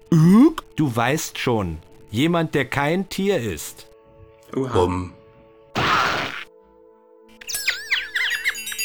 [0.76, 1.79] Du weißt schon.
[2.11, 3.87] Jemand, der kein Tier ist.
[4.53, 5.12] Bumm.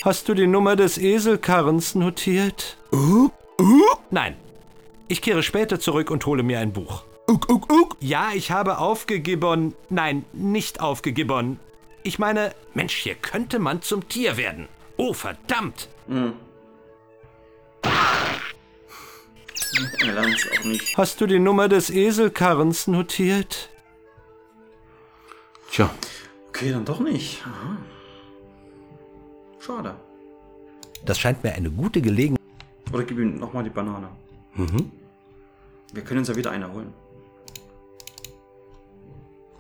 [0.04, 2.78] Hast du die Nummer des Eselkarrens notiert?
[4.10, 4.36] Nein.
[5.08, 7.04] Ich kehre später zurück und hole mir ein Buch.
[8.02, 9.74] Ja, ich habe aufgegibbon.
[9.90, 11.60] Nein, nicht aufgegibbon.
[12.04, 14.68] Ich meine, Mensch, hier könnte man zum Tier werden.
[14.98, 15.88] Oh, verdammt.
[16.10, 16.34] Er
[20.26, 20.98] es auch nicht.
[20.98, 23.70] Hast du die Nummer des Eselkarrens notiert?
[25.72, 25.90] Tja,
[26.54, 27.42] Okay, dann doch nicht.
[27.48, 27.78] Aha.
[29.60, 29.96] Schade.
[31.04, 32.40] Das scheint mir eine gute Gelegenheit.
[32.94, 34.08] Oder gib ihm nochmal die Banane.
[35.92, 36.94] Wir können uns ja wieder eine holen.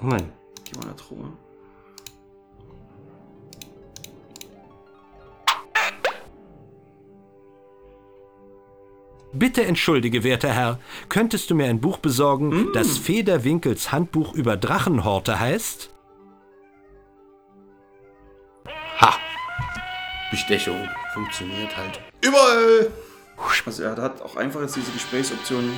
[0.03, 0.31] nein.
[0.63, 1.31] Gib mal eine Truhe.
[9.33, 10.79] Bitte entschuldige, werter Herr,
[11.09, 15.89] könntest du mir ein Buch besorgen, das Federwinkels Handbuch über Drachenhorte heißt?
[18.99, 19.15] Ha!
[20.29, 21.99] Bestechung funktioniert halt.
[22.21, 22.91] Überall!
[23.65, 25.73] Also er hat auch einfach jetzt diese Gesprächsoption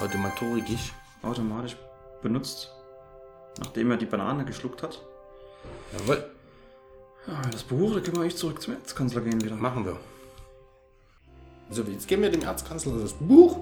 [0.00, 0.92] Automatorisch.
[1.22, 1.76] automatisch
[2.22, 2.72] benutzt,
[3.58, 5.02] nachdem er die Banane geschluckt hat.
[5.98, 6.24] Jawohl.
[7.26, 9.56] Ja, das Buch, da können wir echt zurück zum Erzkanzler gehen wieder.
[9.56, 9.98] Machen wir.
[11.70, 13.60] So, jetzt geben wir dem Erzkanzler das Buch.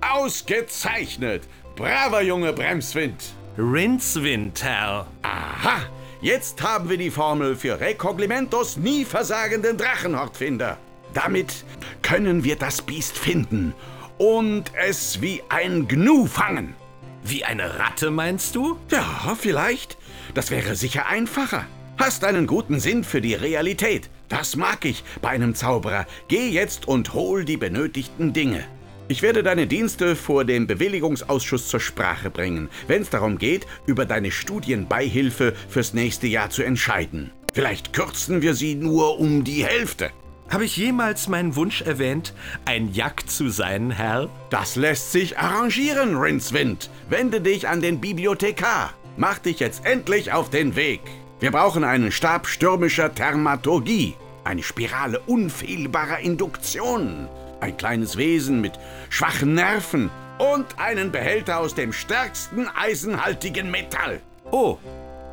[0.00, 1.44] Ausgezeichnet!
[1.76, 3.32] Braver Junge Bremswind!
[3.56, 5.06] Rindswind, Herr.
[5.22, 5.82] Aha!
[6.20, 10.78] Jetzt haben wir die Formel für Rekognimentos nie versagenden Drachenhortfinder.
[11.14, 11.64] Damit
[12.02, 13.74] können wir das Biest finden
[14.18, 16.74] und es wie ein Gnu fangen.
[17.22, 18.78] Wie eine Ratte, meinst du?
[18.90, 19.96] Ja, vielleicht.
[20.34, 21.66] Das wäre sicher einfacher.
[21.98, 24.08] Hast einen guten Sinn für die Realität.
[24.28, 26.06] Das mag ich bei einem Zauberer.
[26.28, 28.64] Geh jetzt und hol die benötigten Dinge.
[29.08, 34.06] Ich werde deine Dienste vor dem Bewilligungsausschuss zur Sprache bringen, wenn es darum geht, über
[34.06, 37.30] deine Studienbeihilfe fürs nächste Jahr zu entscheiden.
[37.52, 40.10] Vielleicht kürzen wir sie nur um die Hälfte.
[40.48, 42.34] Habe ich jemals meinen Wunsch erwähnt,
[42.64, 44.30] ein Jack zu sein, Herr?
[44.50, 46.90] Das lässt sich arrangieren, Rincewind.
[47.10, 48.94] Wende dich an den Bibliothekar.
[49.16, 51.00] Mach dich jetzt endlich auf den Weg.
[51.42, 54.14] Wir brauchen einen Stab stürmischer Thermaturgie.
[54.44, 57.28] Eine Spirale unfehlbarer Induktion.
[57.60, 58.74] Ein kleines Wesen mit
[59.10, 64.20] schwachen Nerven und einen Behälter aus dem stärksten eisenhaltigen Metall.
[64.52, 64.78] Oh,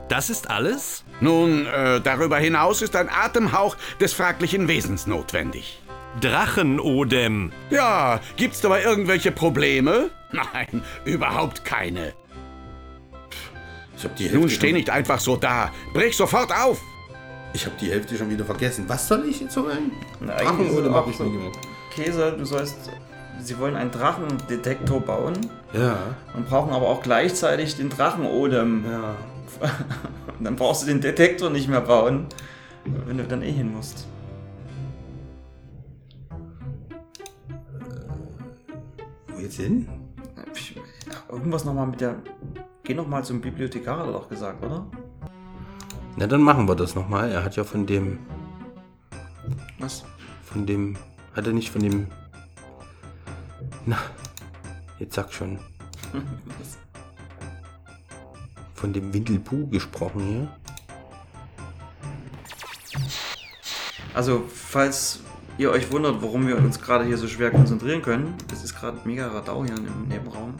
[0.07, 1.03] das ist alles?
[1.21, 5.79] Nun, äh, darüber hinaus ist ein Atemhauch des fraglichen Wesens notwendig.
[6.21, 7.51] Drachenodem.
[7.69, 10.09] Ja, gibt's dabei irgendwelche Probleme?
[10.31, 12.13] Nein, überhaupt keine.
[13.99, 15.71] Ich habe die Hälfte Nun steh schon- nicht einfach so da.
[15.93, 16.81] Brich sofort auf!
[17.51, 18.85] Ich habe die Hälfte schon wieder vergessen.
[18.87, 19.91] Was soll ich jetzt holen?
[20.21, 21.59] Na, Drachen oder hab auch ich so nie gemacht?
[21.93, 22.77] Käse, du sollst.
[23.41, 25.33] Sie wollen einen Drachendetektor bauen
[25.73, 25.97] Ja.
[26.33, 28.85] und brauchen aber auch gleichzeitig den Drachenodem.
[28.89, 29.15] Ja.
[30.37, 32.27] Und dann brauchst du den Detektor nicht mehr bauen,
[33.05, 34.07] wenn du dann eh hin musst.
[39.27, 39.87] Wo jetzt hin?
[41.29, 42.15] Irgendwas nochmal mit der.
[42.89, 44.83] Geh nochmal zum Bibliothekar, hat er doch gesagt, oder?
[46.15, 47.29] Na, dann machen wir das nochmal.
[47.29, 48.17] Er hat ja von dem.
[49.77, 50.03] Was?
[50.41, 50.97] Von dem.
[51.35, 52.07] Hat er nicht von dem.
[53.85, 53.99] Na.
[54.97, 55.59] Jetzt sag schon.
[58.73, 60.47] Von dem Windelpuh gesprochen hier.
[64.15, 65.19] Also, falls
[65.59, 68.97] ihr euch wundert, warum wir uns gerade hier so schwer konzentrieren können, es ist gerade
[69.07, 70.55] mega Radau hier im Nebenraum.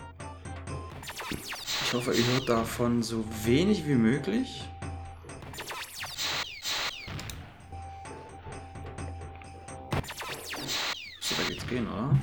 [1.84, 4.64] Ich hoffe, ihr hört davon so wenig wie möglich.
[11.22, 12.18] So, da geht's gehen, oder?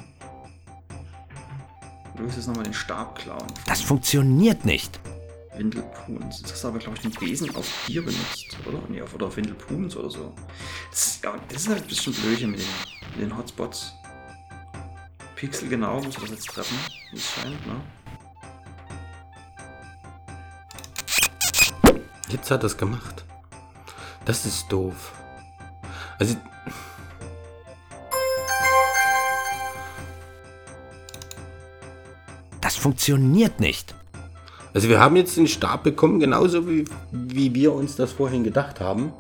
[2.17, 3.47] Du willst jetzt nochmal den Stab klauen.
[3.67, 4.99] Das funktioniert nicht.
[5.57, 6.41] Windelpuhns.
[6.41, 8.79] Jetzt hast du aber, glaube ich, den Besen auf dir benutzt, oder?
[8.89, 10.35] Nee, auf, oder auf Windelpuhns oder so.
[10.91, 12.67] Das, ist- ja, das ist halt ein bisschen blödchen mit den,
[13.21, 13.93] mit den Hotspots.
[15.35, 16.79] Pixel genau, musst du das jetzt treffen,
[17.13, 17.75] wie es scheint, ne?
[22.29, 23.25] Jetzt hat er es gemacht.
[24.25, 25.13] Das ist doof.
[26.19, 26.37] Also.
[32.61, 33.95] Das funktioniert nicht.
[34.75, 38.81] Also wir haben jetzt den Stab bekommen, genauso wie, wie wir uns das vorhin gedacht
[38.81, 39.13] haben.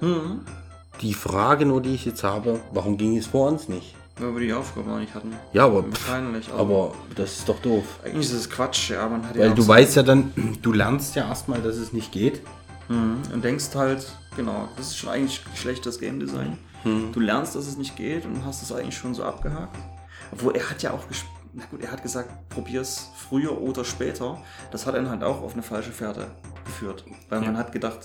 [1.01, 3.95] Die Frage nur, die ich jetzt habe, warum ging es vor uns nicht?
[4.19, 5.33] Weil wir die Aufgabe noch nicht hatten.
[5.53, 7.85] Ja, aber, Wahrscheinlich, aber, aber das ist doch doof.
[8.05, 9.07] eigentlich ist es Quatsch, ja.
[9.09, 10.33] Man hat ja Weil auch du weißt ja dann,
[10.63, 12.41] du lernst ja erstmal, dass es nicht geht.
[12.89, 13.22] Mhm.
[13.32, 16.59] Und denkst halt, genau, das ist schon eigentlich schlechtes Game Design.
[17.12, 19.76] Du lernst, dass es nicht geht und hast es eigentlich schon so abgehakt.
[20.30, 24.39] Obwohl er hat ja auch gesp- na gut, er hat gesagt, probier's früher oder später.
[24.70, 26.28] Das hat einen halt auch auf eine falsche Fährte
[26.64, 27.05] geführt.
[27.28, 28.01] Weil man hat gedacht,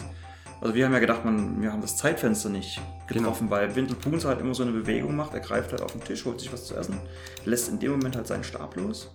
[0.62, 4.40] also wir haben ja gedacht, man, wir haben das Zeitfenster nicht getroffen, weil Windelpuns halt
[4.40, 5.34] immer so eine Bewegung macht.
[5.36, 6.98] Er greift halt auf den Tisch, holt sich was zu essen,
[7.46, 9.12] lässt in dem Moment halt seinen Stab los.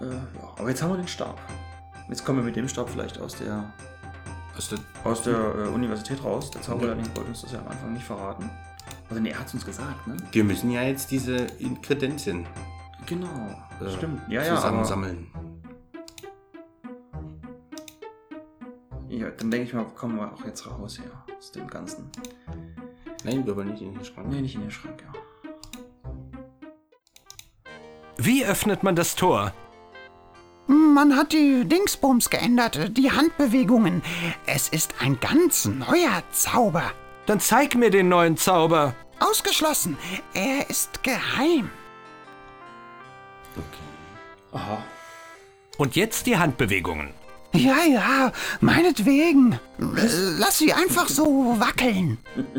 [0.00, 0.26] Äh, ja,
[0.56, 1.38] aber jetzt haben wir den Stab.
[2.08, 3.72] Jetzt kommen wir mit dem Stab vielleicht aus der
[4.56, 6.50] Aus der, aus der äh, Universität raus.
[6.50, 8.50] Der Zauberlehrling wollte uns das ja am Anfang nicht verraten.
[9.08, 10.16] Also nee, er hat es uns gesagt, ne?
[10.32, 12.46] wir müssen ja jetzt diese Inkredenzien
[13.06, 13.26] Genau,
[13.80, 14.22] äh, stimmt.
[14.28, 15.26] Ja, ja, zusammensammeln.
[19.08, 22.10] ja, dann denke ich mal, kommen wir auch jetzt raus hier aus dem Ganzen.
[23.24, 24.28] Nein, wir wollen nicht in den Schrank.
[24.28, 25.12] Nee, nicht in den Schrank, ja.
[28.16, 29.52] Wie öffnet man das Tor?
[30.66, 34.02] Man hat die Dingsbums geändert, die Handbewegungen.
[34.46, 36.92] Es ist ein ganz neuer Zauber.
[37.26, 38.94] Dann zeig mir den neuen Zauber.
[39.20, 39.98] Ausgeschlossen.
[40.32, 41.70] Er ist geheim.
[44.52, 44.82] Aha.
[45.76, 47.10] Und jetzt die Handbewegungen.
[47.52, 49.60] Ja, ja, meinetwegen.
[49.78, 52.18] Lass sie einfach so wackeln.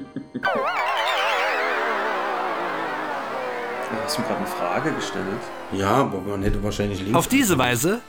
[3.91, 5.41] Du hast mir gerade eine Frage gestellt.
[5.77, 7.15] Ja, aber man hätte wahrscheinlich links.
[7.17, 8.01] Auf diese Weise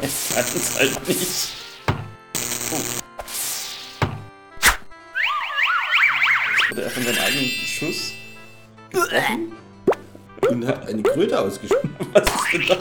[0.00, 1.52] Das hat es halt nicht.
[2.70, 2.76] Oh.
[6.70, 8.12] Wurde er von seinem eigenen Schuss?
[10.48, 11.96] und hat eine Kröte ausgesprochen.
[12.12, 12.78] Was ist denn das?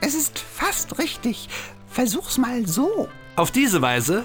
[0.00, 1.48] Es ist fast richtig.
[1.88, 3.08] Versuch's mal so.
[3.36, 4.24] Auf diese Weise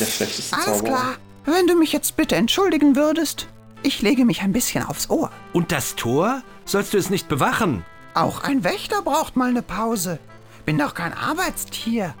[0.00, 0.82] der schlechteste Alles Zauberer.
[0.94, 1.14] klar.
[1.44, 3.48] Wenn du mich jetzt bitte entschuldigen würdest.
[3.82, 5.30] Ich lege mich ein bisschen aufs Ohr.
[5.52, 6.42] und das Tor?
[6.64, 7.84] Sollst du es nicht bewachen?
[8.14, 10.18] Auch ein Wächter braucht mal eine Pause.
[10.66, 12.14] Bin doch kein Arbeitstier.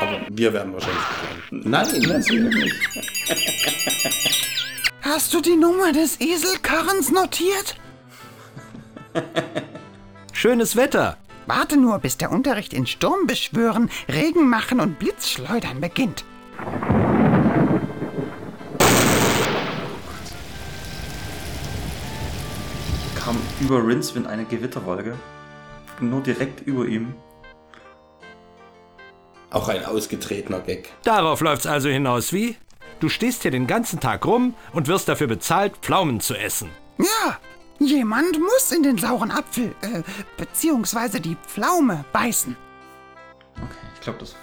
[0.00, 1.02] Aber wir werden wahrscheinlich
[1.50, 1.62] bekommen.
[1.70, 2.74] Nein, natürlich nicht.
[5.02, 7.76] Hast du die Nummer des Eselkarrens notiert?
[10.32, 11.18] Schönes Wetter.
[11.46, 16.24] Warte nur, bis der Unterricht in Sturm beschwören, Regen machen und Blitzschleudern beginnt.
[23.24, 25.16] kam über Rincewind eine Gewitterwolke.
[26.00, 27.14] Nur direkt über ihm.
[29.50, 30.90] Auch ein ausgetretener Gag.
[31.04, 32.56] Darauf läuft's also hinaus, wie?
[33.00, 36.70] Du stehst hier den ganzen Tag rum und wirst dafür bezahlt, Pflaumen zu essen.
[36.98, 37.38] Ja,
[37.86, 40.02] jemand muss in den sauren Apfel, äh,
[40.36, 42.56] beziehungsweise die Pflaume beißen.
[43.56, 44.34] Okay, ich glaube, das.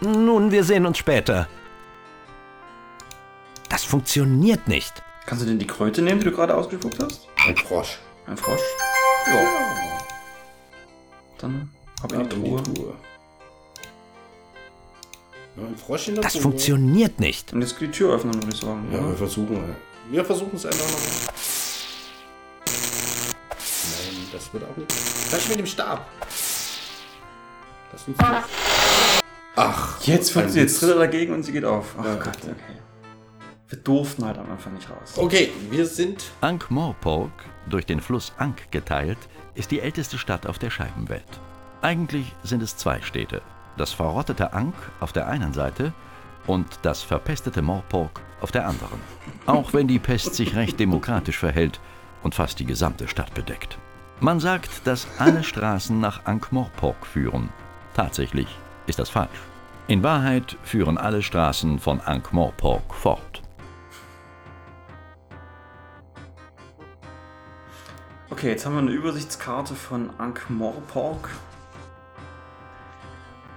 [0.00, 1.48] Nun, wir sehen uns später.
[3.68, 5.02] Das funktioniert nicht.
[5.26, 7.26] Kannst du denn die Kröte nehmen, die du gerade ausgespuckt hast?
[7.46, 7.98] Ein Frosch.
[8.26, 8.60] Ein Frosch?
[9.26, 9.98] Ja.
[11.38, 11.70] Dann
[12.02, 12.62] hab ich in Truhe.
[12.62, 12.94] Truhe.
[15.56, 16.42] Ja, ein Frosch in der Das Truhe.
[16.42, 17.52] funktioniert nicht.
[17.52, 18.88] Und jetzt die Tür öffnen, würde ich sagen.
[18.92, 19.08] Ja, oder?
[19.10, 19.76] wir versuchen.
[20.10, 21.34] Wir versuchen es einfach nochmal.
[24.32, 24.92] Das wird auch nicht.
[25.30, 26.06] Gleich mit dem Stab.
[27.92, 28.44] Das funktioniert.
[29.56, 30.80] Ach, Jetzt ein funktioniert Witz.
[30.80, 31.94] Tritt er dagegen und sie geht auf.
[31.98, 32.50] Ach Ja, Gott, okay.
[32.52, 32.80] okay.
[33.68, 35.14] Wir durften halt am Anfang nicht raus.
[35.16, 36.24] Okay, wir sind.
[36.40, 37.32] Ankh-Morpork,
[37.68, 39.18] durch den Fluss Ankh geteilt,
[39.54, 41.24] ist die älteste Stadt auf der Scheibenwelt.
[41.82, 43.42] Eigentlich sind es zwei Städte.
[43.76, 45.92] Das verrottete Ankh auf der einen Seite
[46.46, 49.00] und das verpestete Morpork auf der anderen.
[49.46, 51.80] Auch wenn die Pest sich recht demokratisch verhält
[52.22, 53.78] und fast die gesamte Stadt bedeckt.
[54.20, 57.50] Man sagt, dass alle Straßen nach Ankh-Morpork führen.
[57.92, 58.48] Tatsächlich
[58.86, 59.28] ist das falsch.
[59.88, 63.42] In Wahrheit führen alle Straßen von Ankh-Morpork fort.
[68.30, 71.28] Okay, jetzt haben wir eine Übersichtskarte von Ankh-Morpork.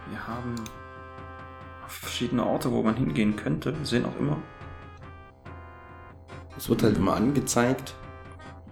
[0.10, 0.56] Wir haben
[1.88, 3.78] verschiedene Orte, wo man hingehen könnte.
[3.78, 4.38] Wir sehen auch immer.
[6.58, 7.96] Es wird halt immer angezeigt.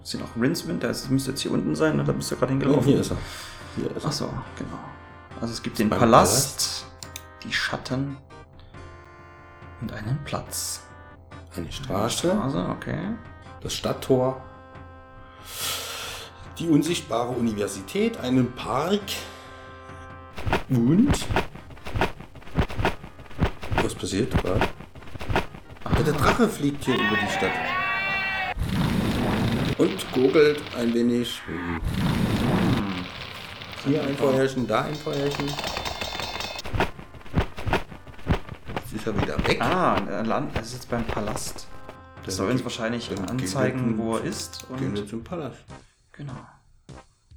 [0.08, 2.04] Sehen auch Rincewind, der ist- müsste jetzt hier unten sein, ne?
[2.06, 2.86] da bist du gerade Oh, hingelaufen.
[2.88, 3.18] hier ist er.
[3.76, 4.08] Hier ist er.
[4.08, 4.26] Achso,
[4.58, 4.80] genau.
[5.42, 6.86] Also es gibt den beim Palast,
[7.44, 8.16] die Schatten
[9.82, 10.80] und einen Platz.
[11.58, 13.16] Eine Straße, Also, okay.
[13.60, 14.42] das Stadttor,
[16.58, 19.02] die unsichtbare Universität, einen Park
[20.70, 21.12] und.
[23.84, 24.62] Was passiert gerade?
[25.84, 27.52] Ja, Der Drache fliegt hier über die Stadt.
[29.78, 31.42] Und gurgelt ein wenig.
[33.86, 35.48] Hier ein Feuerchen, da ein Feuerchen.
[38.76, 39.62] Jetzt ist er wieder weg.
[39.62, 41.68] Ah, er ist jetzt beim Palast.
[42.26, 44.66] Das soll uns wahrscheinlich gehen anzeigen, wo er ist.
[44.78, 45.64] Gehen Und wir zum Palast.
[46.12, 46.34] genau.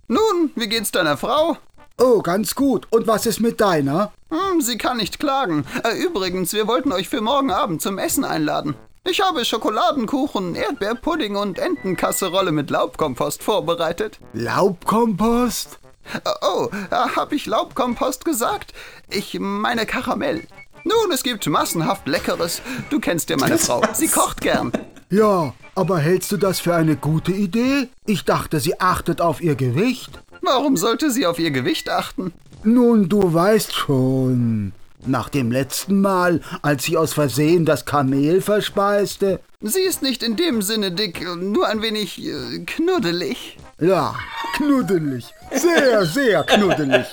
[0.08, 1.56] Nun, wie geht's deiner Frau?
[1.98, 2.88] Oh, ganz gut.
[2.90, 4.10] Und was ist mit deiner?
[4.30, 5.64] Hm, sie kann nicht klagen.
[5.84, 8.74] Äh, übrigens, wir wollten euch für morgen Abend zum Essen einladen.
[9.08, 14.18] Ich habe Schokoladenkuchen, Erdbeerpudding und Entenkasserolle mit Laubkompost vorbereitet.
[14.34, 15.78] Laubkompost?
[16.14, 18.72] Äh, Oh, äh, hab ich Laubkompost gesagt?
[19.08, 20.46] Ich meine Karamell.
[20.84, 22.62] Nun, es gibt massenhaft Leckeres.
[22.90, 23.82] Du kennst ja meine Frau.
[23.92, 24.72] Sie kocht gern.
[25.10, 27.88] Ja, aber hältst du das für eine gute Idee?
[28.06, 30.20] Ich dachte, sie achtet auf ihr Gewicht.
[30.42, 32.32] Warum sollte sie auf ihr Gewicht achten?
[32.64, 34.72] Nun, du weißt schon.
[35.06, 39.40] Nach dem letzten Mal, als sie aus Versehen das Kamel verspeiste.
[39.62, 43.56] Sie ist nicht in dem Sinne dick, nur ein wenig äh, knuddelig.
[43.78, 44.14] Ja,
[44.56, 45.32] knuddelig.
[45.52, 47.06] Sehr, sehr knuddelig.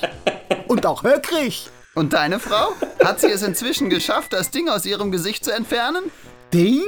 [0.67, 1.69] Und auch höckrig.
[1.95, 2.73] Und deine Frau?
[3.03, 6.11] Hat sie es inzwischen geschafft, das Ding aus ihrem Gesicht zu entfernen?
[6.53, 6.83] Ding?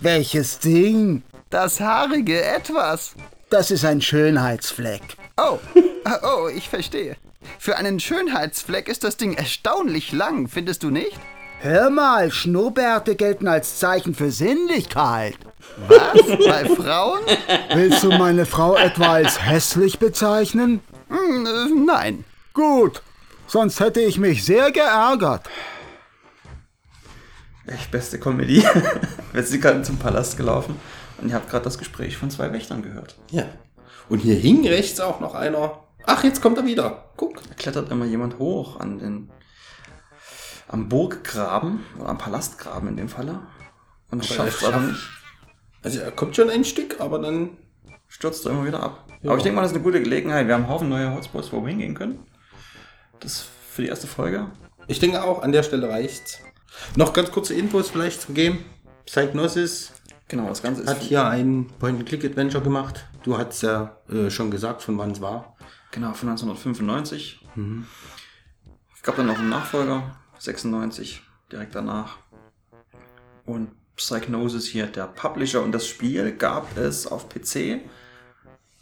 [0.00, 1.22] Welches Ding?
[1.48, 3.14] Das haarige Etwas.
[3.50, 5.02] Das ist ein Schönheitsfleck.
[5.36, 5.58] Oh,
[6.22, 7.16] oh, ich verstehe.
[7.58, 11.18] Für einen Schönheitsfleck ist das Ding erstaunlich lang, findest du nicht?
[11.60, 15.36] Hör mal, Schnurrbärte gelten als Zeichen für Sinnlichkeit.
[15.88, 16.46] Was?
[16.46, 17.20] Bei Frauen?
[17.74, 20.80] Willst du meine Frau etwa als hässlich bezeichnen?
[21.08, 22.24] Hm, äh, nein.
[22.54, 23.02] Gut,
[23.46, 25.48] sonst hätte ich mich sehr geärgert.
[27.66, 28.64] Echt beste Comedy.
[29.32, 30.76] Wir sind gerade zum Palast gelaufen
[31.18, 33.16] und ihr habt gerade das Gespräch von zwei Wächtern gehört.
[33.30, 33.44] Ja.
[34.08, 35.78] Und hier hing rechts auch noch einer.
[36.12, 37.04] Ach, jetzt kommt er wieder.
[37.16, 37.36] Guck.
[37.36, 39.30] Da klettert immer jemand hoch an den
[40.66, 43.40] am Burggraben oder am Palastgraben in dem Falle
[44.10, 45.08] und schafft er aber nicht.
[45.82, 47.56] Also er kommt schon ein Stück, aber dann.
[48.08, 49.06] Stürzt er immer wieder ab.
[49.22, 49.30] Ja.
[49.30, 50.48] Aber ich denke mal, das ist eine gute Gelegenheit.
[50.48, 52.26] Wir haben einen Haufen neue Hotspots, wo wir hingehen können.
[53.20, 54.50] Das für die erste Folge.
[54.88, 56.40] Ich denke auch, an der Stelle reicht's.
[56.96, 58.64] Noch ganz kurze Infos vielleicht zum Game.
[59.06, 59.92] Psychnosis
[60.30, 63.04] Genau, das Ganze ist hat hier ein Point-and-Click-Adventure gemacht.
[63.24, 65.56] Du hast ja äh, schon gesagt, von wann es war.
[65.92, 67.46] Genau, von 1995.
[68.94, 72.18] Es gab dann noch einen Nachfolger, 96, direkt danach.
[73.44, 75.62] Und Psychnosis hier, der Publisher.
[75.62, 77.80] Und das Spiel gab es auf PC,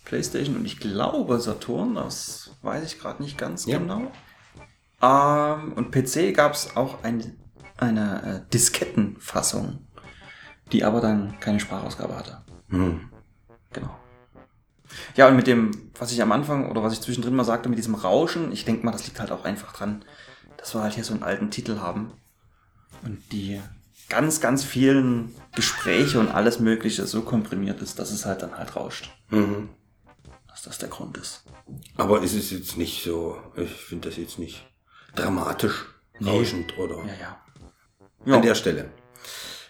[0.05, 3.79] PlayStation und ich glaube Saturn, das weiß ich gerade nicht ganz Ja.
[3.79, 4.11] genau.
[5.03, 7.37] Ähm, und PC gab es auch ein,
[7.77, 9.87] eine äh, Diskettenfassung,
[10.73, 12.43] die aber dann keine Sprachausgabe hatte.
[12.69, 13.11] Hm.
[13.73, 13.95] Genau.
[15.17, 17.79] Ja, und mit dem, was ich am Anfang oder was ich zwischendrin mal sagte, mit
[17.79, 20.05] diesem Rauschen, ich denke mal, das liegt halt auch einfach dran,
[20.57, 22.13] dass wir halt hier so einen alten Titel haben
[23.03, 23.61] und die
[24.09, 28.75] ganz, ganz vielen Gespräche und alles Mögliche so komprimiert ist, dass es halt dann halt
[28.77, 29.11] rauscht.
[29.31, 29.69] Mhm.
[30.49, 31.45] Dass das der Grund ist.
[31.97, 34.67] Aber ist es jetzt nicht so, ich finde das jetzt nicht
[35.15, 35.87] dramatisch
[36.25, 37.37] rauschend oder Ja,
[38.25, 38.35] ja.
[38.35, 38.91] an der Stelle.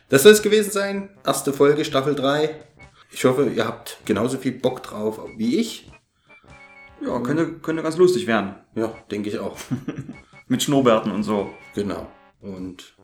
[0.09, 1.11] Das soll es gewesen sein.
[1.27, 2.65] Erste Folge, Staffel 3.
[3.11, 5.91] Ich hoffe, ihr habt genauso viel Bock drauf wie ich.
[7.05, 8.57] Ja, könnte, könnte ganz lustig werden.
[8.75, 9.57] Ja, denke ich auch.
[10.49, 11.51] Mit Schnurrbärten und so.
[11.75, 12.07] Genau.
[12.41, 12.97] Und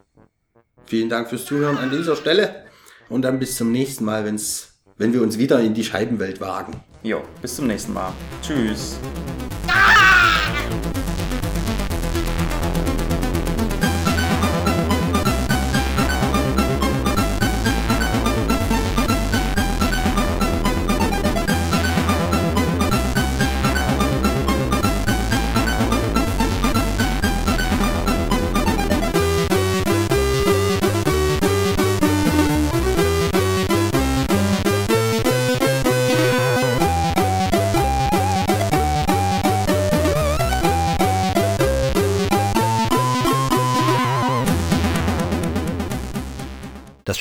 [0.86, 2.64] vielen Dank fürs Zuhören an dieser Stelle.
[3.08, 6.80] Und dann bis zum nächsten Mal, wenn's, wenn wir uns wieder in die Scheibenwelt wagen.
[7.02, 8.12] Jo, bis zum nächsten Mal.
[8.42, 8.98] Tschüss.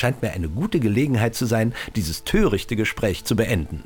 [0.04, 3.80] Scheint mir eine gute Gelegenheit zu sein, dieses törichte Gespräch zu beenden.